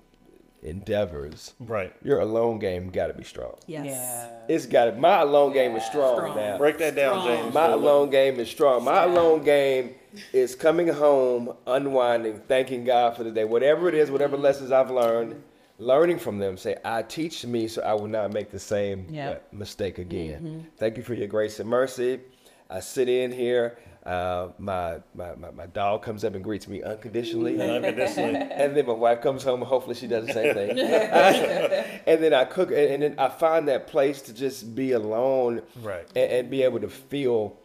endeavors, 0.67 1.55
Right. 1.61 1.93
your 2.03 2.21
alone 2.21 2.59
game 2.59 2.91
got 2.91 3.07
to 3.09 3.15
be 3.15 3.25
strong. 3.25 3.55
Yes. 3.67 3.87
Yeah. 3.87 4.29
It's 4.55 4.67
got 4.67 4.87
to. 4.87 4.93
My 4.93 5.21
alone 5.21 5.53
game 5.53 5.75
is 5.77 5.85
strong, 5.85 6.17
Strong. 6.17 6.37
now. 6.37 6.59
Break 6.59 6.79
that 6.79 6.95
down, 6.95 7.21
Strong. 7.23 7.43
James. 7.43 7.55
My 7.55 7.67
alone 7.69 8.11
game 8.11 8.39
is 8.41 8.49
strong. 8.51 8.85
My 8.85 9.05
alone 9.05 9.43
game 9.45 9.95
is 10.33 10.55
coming 10.55 10.89
home, 10.89 11.55
unwinding, 11.67 12.41
thanking 12.49 12.85
God 12.85 13.17
for 13.17 13.25
the 13.25 13.31
day. 13.31 13.45
Whatever 13.45 13.89
it 13.89 13.95
is, 13.95 14.11
whatever 14.11 14.37
lessons 14.37 14.73
I've 14.73 14.91
learned, 14.91 15.43
learning 15.79 16.19
from 16.19 16.39
them. 16.39 16.57
Say, 16.57 16.77
I 16.85 17.03
teach 17.03 17.45
me 17.45 17.69
so 17.69 17.83
I 17.83 17.95
will 17.95 18.09
not 18.09 18.33
make 18.33 18.51
the 18.51 18.59
same 18.59 19.07
Yep. 19.11 19.49
uh, 19.53 19.57
mistake 19.57 19.99
again. 19.99 20.67
Thank 20.79 20.97
you 20.97 21.03
for 21.03 21.15
your 21.15 21.29
grace 21.29 21.61
and 21.61 21.69
mercy. 21.69 22.21
I 22.69 22.81
sit 22.81 23.09
in 23.09 23.33
here. 23.33 23.79
Uh, 24.05 24.53
my, 24.59 24.99
my, 25.17 25.35
my, 25.35 25.51
my 25.51 25.67
dog 25.67 26.01
comes 26.03 26.25
up 26.25 26.35
and 26.37 26.45
greets 26.45 26.69
me 26.69 26.81
unconditionally. 26.81 27.61
Unconditionally. 27.77 28.37
And 28.37 28.77
then 28.77 28.87
my 28.87 28.93
wife 28.93 29.21
comes 29.21 29.43
home. 29.43 29.61
And 29.63 29.69
hopefully, 29.69 29.97
she 29.97 30.07
does 30.07 30.27
the 30.27 30.33
same 30.33 30.55
thing. 30.55 30.79
and 32.07 32.23
then 32.23 32.33
I 32.33 32.45
cook, 32.45 32.71
and, 32.71 32.79
and 32.79 33.03
then 33.03 33.15
I 33.19 33.29
find 33.29 33.67
that 33.67 33.89
place 33.89 34.23
to 34.23 34.33
just 34.33 34.75
be 34.77 34.93
alone, 34.93 35.63
Right. 35.83 36.07
and, 36.15 36.31
and 36.33 36.51
be 36.51 36.63
able 36.63 36.79
to 36.81 36.89
feel, 36.89 37.57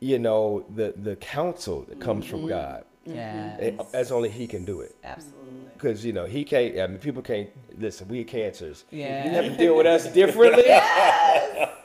you 0.00 0.18
know, 0.18 0.64
the 0.74 0.94
the 0.96 1.16
counsel 1.16 1.82
that 1.88 2.00
comes 2.00 2.24
from 2.24 2.46
God, 2.48 2.84
Yeah. 3.04 3.72
As 3.92 4.10
only 4.10 4.30
He 4.30 4.46
can 4.46 4.64
do 4.64 4.80
it. 4.80 4.96
Absolutely. 5.04 5.43
Because 5.84 6.02
you 6.04 6.14
know 6.14 6.24
He 6.24 6.44
can't. 6.44 6.78
I 6.80 6.86
mean, 6.86 6.98
people 6.98 7.20
can't 7.20 7.50
listen. 7.78 8.08
We 8.08 8.20
are 8.22 8.24
cancers. 8.24 8.84
Yeah. 8.90 9.24
You 9.24 9.30
have 9.32 9.44
to 9.52 9.56
deal 9.58 9.76
with 9.76 9.84
us 9.86 10.06
differently, 10.12 10.64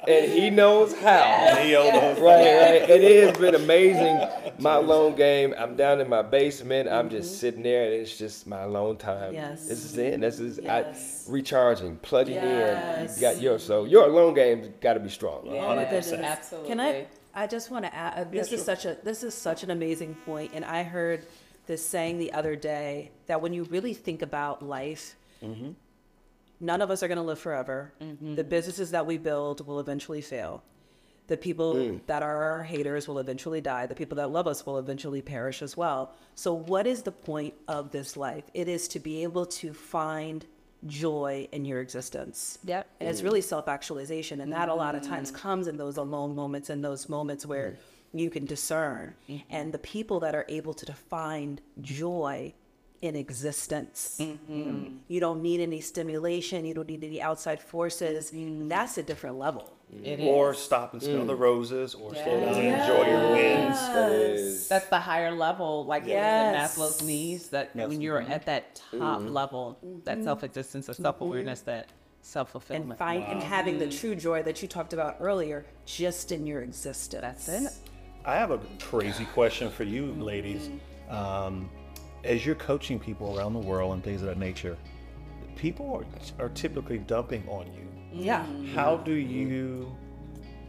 and 0.07 0.31
He 0.31 0.49
knows 0.49 0.93
how. 0.99 1.57
He 1.61 1.75
owns- 1.75 2.17
Right, 2.19 2.21
right. 2.21 2.89
It 2.89 3.27
has 3.27 3.37
been 3.37 3.55
amazing. 3.55 4.19
My 4.59 4.75
lone 4.77 5.15
game. 5.15 5.53
I'm 5.57 5.75
down 5.75 5.99
in 5.99 6.07
my 6.07 6.21
basement. 6.21 6.87
I'm 6.89 7.09
just 7.09 7.39
sitting 7.41 7.61
there, 7.63 7.85
and 7.85 7.93
it's 7.93 8.17
just 8.17 8.47
my 8.47 8.61
alone 8.61 8.95
time. 8.97 9.33
Yes. 9.33 9.67
This 9.67 9.83
is 9.83 9.97
it. 9.97 10.21
This 10.21 10.39
is 10.39 10.59
Yes. 10.63 11.25
I, 11.27 11.31
recharging, 11.33 11.97
plugging 11.97 12.35
Yes. 12.35 13.17
in. 13.17 13.21
You 13.21 13.21
got 13.33 13.41
your 13.41 13.59
so 13.59 13.83
your 13.83 14.05
alone 14.05 14.33
game's 14.33 14.69
got 14.79 14.93
to 14.93 14.99
be 15.01 15.09
strong. 15.09 15.45
My 15.45 15.55
100%. 15.57 16.23
Absolutely. 16.23 16.69
Can 16.69 16.79
I? 16.79 17.05
I 17.35 17.47
just 17.47 17.69
want 17.69 17.83
to 17.85 17.93
add. 17.93 18.27
uh, 18.27 18.29
This 18.31 18.51
is 18.53 18.63
such 18.63 18.85
a. 18.85 18.97
This 19.03 19.23
is 19.23 19.33
such 19.33 19.63
an 19.63 19.71
amazing 19.71 20.15
point, 20.25 20.51
and 20.53 20.63
I 20.63 20.83
heard 20.83 21.25
this 21.69 21.85
saying 21.85 22.17
the 22.17 22.33
other 22.33 22.55
day 22.55 23.11
that 23.27 23.41
when 23.41 23.53
you 23.53 23.63
really 23.65 23.93
think 23.93 24.23
about 24.23 24.63
life, 24.63 25.15
mm-hmm. 25.41 25.71
none 26.59 26.81
of 26.81 26.89
us 26.89 27.03
are 27.03 27.07
going 27.07 27.19
to 27.19 27.23
live 27.23 27.37
forever. 27.37 27.93
Mm-hmm. 28.01 28.33
The 28.33 28.43
businesses 28.43 28.89
that 28.89 29.05
we 29.05 29.19
build 29.19 29.65
will 29.65 29.79
eventually 29.79 30.21
fail. 30.21 30.63
The 31.27 31.37
people 31.37 31.75
mm. 31.75 31.99
that 32.07 32.23
are 32.23 32.43
our 32.43 32.63
haters 32.63 33.07
will 33.07 33.19
eventually 33.19 33.61
die. 33.61 33.85
The 33.85 33.93
people 33.93 34.15
that 34.15 34.31
love 34.31 34.47
us 34.47 34.65
will 34.65 34.79
eventually 34.79 35.21
perish 35.21 35.61
as 35.61 35.77
well. 35.77 36.15
So, 36.33 36.55
what 36.55 36.87
is 36.87 37.03
the 37.03 37.11
point 37.11 37.53
of 37.67 37.91
this 37.91 38.17
life? 38.17 38.45
It 38.55 38.67
is 38.67 38.87
to 38.87 38.99
be 38.99 39.21
able 39.21 39.45
to 39.45 39.71
find 39.71 40.43
joy 40.85 41.47
in 41.51 41.65
your 41.65 41.81
existence. 41.81 42.59
Yep. 42.63 42.87
And 42.99 43.09
it's 43.09 43.21
really 43.21 43.41
self 43.41 43.67
actualization. 43.67 44.41
And 44.41 44.51
that 44.53 44.69
a 44.69 44.73
lot 44.73 44.95
of 44.95 45.01
times 45.01 45.31
mm. 45.31 45.35
comes 45.35 45.67
in 45.67 45.77
those 45.77 45.97
alone 45.97 46.35
moments 46.35 46.69
and 46.69 46.83
those 46.83 47.09
moments 47.09 47.45
where 47.45 47.77
mm. 48.15 48.19
you 48.19 48.29
can 48.29 48.45
discern. 48.45 49.13
Mm-hmm. 49.29 49.43
And 49.49 49.73
the 49.73 49.79
people 49.79 50.19
that 50.21 50.35
are 50.35 50.45
able 50.47 50.73
to 50.75 50.93
find 50.93 51.61
joy 51.81 52.53
in 53.01 53.15
existence. 53.15 54.17
Mm-hmm. 54.19 54.97
You 55.07 55.19
don't 55.19 55.41
need 55.41 55.61
any 55.61 55.81
stimulation, 55.81 56.65
you 56.65 56.73
don't 56.73 56.87
need 56.87 57.03
any 57.03 57.21
outside 57.21 57.61
forces. 57.61 58.31
Mm-hmm. 58.31 58.67
That's 58.67 58.97
a 58.97 59.03
different 59.03 59.37
level. 59.37 59.73
It 60.03 60.19
Or 60.21 60.51
is. 60.51 60.59
stop 60.59 60.93
and 60.93 61.01
smell 61.01 61.25
the 61.25 61.33
Mm. 61.35 61.39
roses, 61.39 61.95
or 61.95 62.13
slow 62.13 62.23
down 62.23 62.53
and 62.55 62.57
enjoy 62.81 63.07
your 63.09 63.31
wins. 63.31 63.79
That 63.79 64.11
is. 64.11 64.67
That's 64.67 64.87
the 64.87 64.99
higher 64.99 65.31
level, 65.31 65.83
like 65.85 66.03
Yes. 66.05 66.77
Maslow's 66.77 67.01
needs. 67.01 67.49
That 67.49 67.71
Yes. 67.73 67.89
when 67.89 67.99
you're 67.99 68.21
at 68.21 68.45
that 68.45 68.75
top 68.91 69.21
level, 69.27 69.77
that 70.05 70.23
self-existence, 70.23 70.89
or 70.89 70.93
self-awareness, 70.93 71.61
that 71.61 71.87
self-fulfillment. 72.21 72.99
find 72.99 73.23
and 73.23 73.41
having 73.41 73.79
the 73.79 73.89
true 73.89 74.13
joy 74.15 74.43
that 74.43 74.61
you 74.61 74.67
talked 74.67 74.93
about 74.93 75.15
earlier 75.19 75.65
just 75.85 76.31
in 76.31 76.45
your 76.45 76.61
existence. 76.61 77.21
That's 77.45 77.49
it. 77.49 77.73
I 78.25 78.35
have 78.35 78.51
a 78.51 78.59
crazy 78.79 79.25
question 79.25 79.71
for 79.71 79.83
you, 79.85 80.13
ladies. 80.13 80.67
Mm-hmm. 81.09 81.15
Um, 81.15 81.69
as 82.23 82.45
you're 82.45 82.55
coaching 82.55 82.99
people 82.99 83.35
around 83.39 83.53
the 83.53 83.59
world 83.59 83.93
and 83.93 84.03
things 84.03 84.21
of 84.21 84.27
that 84.27 84.37
nature, 84.37 84.77
people 85.55 86.05
are, 86.39 86.45
are 86.45 86.49
typically 86.49 86.99
dumping 86.99 87.43
on 87.49 87.65
you. 87.73 87.87
Yeah. 88.11 88.43
Mm-hmm. 88.43 88.75
How 88.75 88.97
do 88.97 89.13
you 89.13 89.91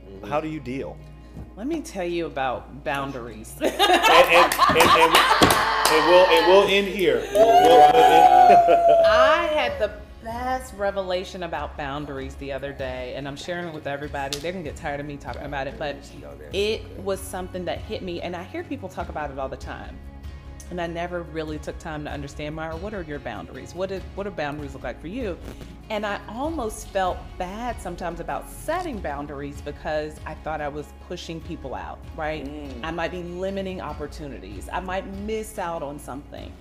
mm-hmm. 0.08 0.26
how 0.26 0.40
do 0.40 0.48
you 0.48 0.60
deal? 0.60 0.96
Let 1.56 1.66
me 1.66 1.80
tell 1.80 2.04
you 2.04 2.26
about 2.26 2.84
boundaries. 2.84 3.56
And, 4.10 4.28
and, 4.34 4.54
and, 4.70 4.90
and, 4.90 5.16
and 5.90 6.06
we'll 6.08 6.26
and 6.26 6.46
we'll 6.46 6.68
end 6.68 6.88
here. 6.88 7.26
We'll, 7.32 7.46
we'll, 7.46 7.90
we'll 7.92 8.02
end- 8.02 9.06
I 9.06 9.48
had 9.54 9.78
the 9.80 9.92
best 10.22 10.74
revelation 10.74 11.44
about 11.44 11.76
boundaries 11.76 12.34
the 12.36 12.52
other 12.52 12.72
day, 12.72 13.14
and 13.16 13.26
I'm 13.26 13.36
sharing 13.36 13.68
it 13.68 13.74
with 13.74 13.86
everybody. 13.86 14.38
They're 14.38 14.52
gonna 14.52 14.64
get 14.64 14.76
tired 14.76 15.00
of 15.00 15.06
me 15.06 15.16
talking 15.16 15.42
about 15.42 15.66
it, 15.66 15.78
but 15.78 15.96
it 16.52 16.82
was 16.98 17.20
something 17.20 17.64
that 17.64 17.78
hit 17.78 18.02
me, 18.02 18.20
and 18.20 18.36
I 18.36 18.44
hear 18.44 18.62
people 18.62 18.88
talk 18.88 19.08
about 19.08 19.30
it 19.30 19.38
all 19.38 19.48
the 19.48 19.56
time. 19.56 19.98
And 20.70 20.80
I 20.80 20.86
never 20.86 21.22
really 21.22 21.58
took 21.58 21.78
time 21.78 22.04
to 22.04 22.10
understand, 22.10 22.54
Myra, 22.54 22.76
what 22.76 22.94
are 22.94 23.02
your 23.02 23.18
boundaries? 23.18 23.74
What, 23.74 23.90
is, 23.90 24.02
what 24.14 24.24
do 24.24 24.30
boundaries 24.30 24.72
look 24.72 24.84
like 24.84 25.00
for 25.00 25.08
you? 25.08 25.36
And 25.90 26.06
I 26.06 26.20
almost 26.28 26.86
felt 26.88 27.18
bad 27.38 27.82
sometimes 27.82 28.20
about 28.20 28.48
setting 28.48 29.00
boundaries 29.00 29.60
because 29.60 30.14
I 30.24 30.34
thought 30.34 30.60
I 30.60 30.68
was 30.68 30.86
pushing 31.08 31.40
people 31.40 31.74
out, 31.74 31.98
right? 32.16 32.44
Mm. 32.44 32.84
I 32.84 32.92
might 32.92 33.10
be 33.10 33.24
limiting 33.24 33.80
opportunities. 33.80 34.68
I 34.72 34.78
might 34.78 35.04
miss 35.22 35.58
out 35.58 35.82
on 35.82 35.98
something. 35.98 36.52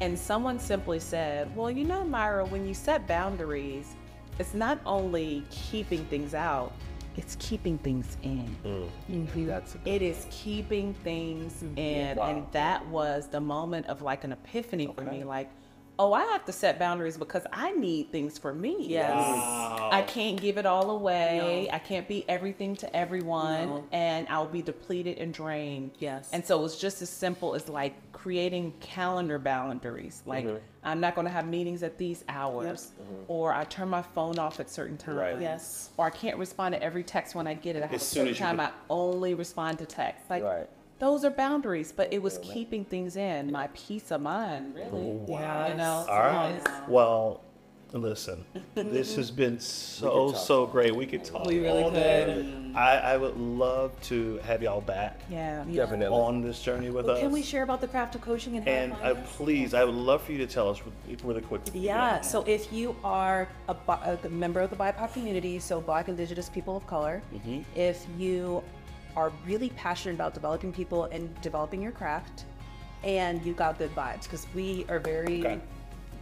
And 0.00 0.18
someone 0.18 0.58
simply 0.58 1.00
said, 1.00 1.54
Well, 1.54 1.70
you 1.70 1.84
know, 1.84 2.04
Myra, 2.04 2.46
when 2.46 2.66
you 2.66 2.72
set 2.72 3.06
boundaries, 3.06 3.94
it's 4.38 4.54
not 4.54 4.78
only 4.86 5.44
keeping 5.50 6.04
things 6.06 6.32
out, 6.32 6.72
it's 7.18 7.36
keeping 7.40 7.76
things 7.78 8.16
in. 8.22 8.56
Mm. 8.64 8.88
Mm-hmm. 9.10 9.46
That's 9.46 9.74
a 9.74 9.78
It 9.84 10.02
is 10.02 10.26
keeping 10.30 10.94
things 10.94 11.52
mm-hmm. 11.54 11.76
in. 11.76 12.18
And 12.18 12.46
that 12.52 12.86
was 12.86 13.26
the 13.26 13.40
moment 13.40 13.86
of 13.86 14.02
like 14.02 14.22
an 14.24 14.32
epiphany 14.32 14.86
for 14.94 15.02
me. 15.02 15.24
Like, 15.24 15.50
oh, 15.98 16.12
I 16.12 16.24
have 16.26 16.44
to 16.44 16.52
set 16.52 16.78
boundaries 16.78 17.16
because 17.16 17.44
I 17.52 17.72
need 17.72 18.12
things 18.12 18.38
for 18.38 18.54
me. 18.54 18.76
Yes. 18.80 19.10
I 19.12 20.02
can't 20.06 20.40
give 20.40 20.56
it 20.56 20.64
all 20.64 20.90
away. 20.90 21.68
I 21.72 21.78
can't 21.78 22.06
be 22.06 22.24
everything 22.28 22.76
to 22.76 22.96
everyone. 22.96 23.68
No. 23.68 23.84
And 23.90 24.28
I'll 24.28 24.46
be 24.46 24.62
depleted 24.62 25.18
and 25.18 25.34
drained. 25.34 25.90
Yes. 25.98 26.30
And 26.32 26.44
so 26.44 26.58
it 26.58 26.62
was 26.62 26.78
just 26.78 27.02
as 27.02 27.10
simple 27.10 27.54
as 27.54 27.68
like 27.68 27.94
creating 28.12 28.74
calendar 28.80 29.38
boundaries. 29.38 30.22
Like, 30.24 30.44
mm-hmm. 30.46 30.58
I'm 30.84 31.00
not 31.00 31.14
going 31.14 31.26
to 31.26 31.32
have 31.32 31.46
meetings 31.46 31.82
at 31.82 31.98
these 31.98 32.24
hours, 32.28 32.92
mm-hmm. 33.00 33.24
or 33.26 33.52
I 33.52 33.64
turn 33.64 33.88
my 33.88 34.02
phone 34.02 34.38
off 34.38 34.60
at 34.60 34.70
certain 34.70 34.96
times. 34.96 35.18
Right. 35.18 35.40
Yes. 35.40 35.90
Or 35.96 36.06
I 36.06 36.10
can't 36.10 36.38
respond 36.38 36.74
to 36.74 36.82
every 36.82 37.02
text 37.02 37.34
when 37.34 37.46
I 37.46 37.54
get 37.54 37.74
it. 37.74 37.82
I 37.82 37.86
have 37.86 37.94
As 37.94 38.02
a 38.02 38.04
soon 38.04 38.20
certain 38.20 38.30
as 38.32 38.38
you 38.38 38.46
time 38.46 38.60
I 38.60 38.70
only 38.88 39.34
respond 39.34 39.78
to 39.78 39.86
text. 39.86 40.30
Like, 40.30 40.44
Right. 40.44 40.68
Those 40.98 41.24
are 41.24 41.30
boundaries, 41.30 41.92
but 41.92 42.12
it 42.12 42.20
was 42.22 42.38
keeping 42.42 42.84
things 42.84 43.16
in, 43.16 43.50
my 43.52 43.68
peace 43.74 44.10
of 44.10 44.20
mind, 44.20 44.74
really. 44.74 45.20
Yes. 45.28 45.70
You 45.70 45.76
know? 45.76 46.06
All 46.08 46.18
right. 46.18 46.60
Well, 46.88 47.40
listen, 47.92 48.44
this 48.74 49.14
has 49.16 49.30
been 49.30 49.58
so 49.60 50.32
so 50.32 50.66
great. 50.66 50.94
We 50.94 51.06
could 51.06 51.24
talk 51.24 51.46
We 51.46 51.60
really 51.60 51.84
all 51.84 51.90
could. 51.90 51.94
day. 51.96 52.54
I, 52.74 52.96
I 52.98 53.16
would 53.16 53.36
love 53.38 53.98
to 54.02 54.36
have 54.44 54.62
y'all 54.62 54.80
back 54.82 55.20
Yeah. 55.30 55.64
Definitely. 55.72 56.06
on 56.16 56.42
this 56.42 56.60
journey 56.60 56.90
with 56.90 57.08
us. 57.08 57.18
Can 57.20 57.32
we 57.32 57.42
share 57.42 57.62
about 57.62 57.80
the 57.80 57.88
craft 57.88 58.14
of 58.14 58.20
coaching 58.20 58.56
and 58.56 58.64
how 58.66 58.70
And 58.72 58.92
to 58.96 59.06
uh, 59.06 59.12
us? 59.22 59.36
please, 59.36 59.72
I 59.74 59.84
would 59.84 59.94
love 59.94 60.22
for 60.22 60.32
you 60.32 60.38
to 60.38 60.46
tell 60.46 60.68
us 60.68 60.80
re- 61.08 61.16
really 61.24 61.40
quickly. 61.40 61.80
Yeah, 61.80 62.20
so 62.20 62.42
if 62.46 62.70
you 62.72 62.94
are 63.02 63.48
a, 63.68 63.74
bi- 63.74 64.18
a 64.24 64.28
member 64.28 64.60
of 64.60 64.68
the 64.70 64.76
BIPOC 64.76 65.12
community, 65.14 65.58
so 65.58 65.80
Black 65.80 66.08
Indigenous 66.08 66.48
people 66.50 66.76
of 66.76 66.86
color, 66.86 67.22
Mm-hmm. 67.34 67.60
if 67.74 68.04
you 68.18 68.62
are 69.18 69.32
really 69.44 69.70
passionate 69.70 70.14
about 70.14 70.32
developing 70.32 70.72
people 70.72 71.04
and 71.04 71.28
developing 71.42 71.82
your 71.82 71.90
craft, 71.90 72.44
and 73.02 73.44
you 73.44 73.52
got 73.52 73.76
good 73.78 73.92
vibes, 73.94 74.22
because 74.22 74.46
we 74.54 74.86
are 74.88 75.00
very 75.00 75.40
Okay. 75.40 75.58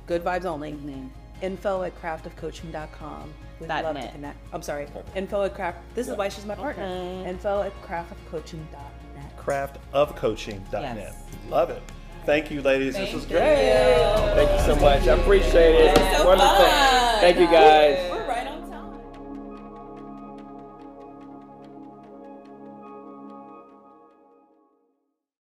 good 0.07 0.25
vibes 0.25 0.47
only. 0.47 0.73
Mm-hmm. 0.73 1.09
Info 1.43 1.83
at 1.83 1.93
craftofcoaching.com. 2.01 3.35
We'd 3.61 3.69
Dot 3.69 3.85
love 3.85 3.97
to 4.01 4.09
connect. 4.09 4.39
I'm 4.55 4.63
sorry. 4.63 4.87
Info 5.15 5.43
at 5.45 5.55
craft. 5.55 5.79
This 5.95 6.09
is 6.09 6.17
why 6.17 6.31
she's 6.31 6.47
my 6.47 6.55
partner. 6.55 6.85
Info 7.27 7.63
at 7.63 7.73
craftofcoaching.net. 7.83 9.37
Craftofcoaching.net. 9.39 10.97
Yes. 10.97 11.15
Love 11.51 11.69
it. 11.71 11.83
Thank 12.25 12.51
you, 12.51 12.63
ladies. 12.63 12.95
this 12.95 13.05
Thank 13.11 13.15
was 13.15 13.25
you. 13.25 13.37
great. 13.37 13.73
Thank 14.35 14.51
you 14.51 14.75
so 14.75 14.81
much. 14.81 15.07
I 15.07 15.15
appreciate 15.21 15.75
it. 15.77 15.97
so 16.17 16.27
Wonderful. 16.27 16.55
fun. 16.57 17.21
Thank 17.21 17.39
you 17.39 17.47
guys. 17.47 18.13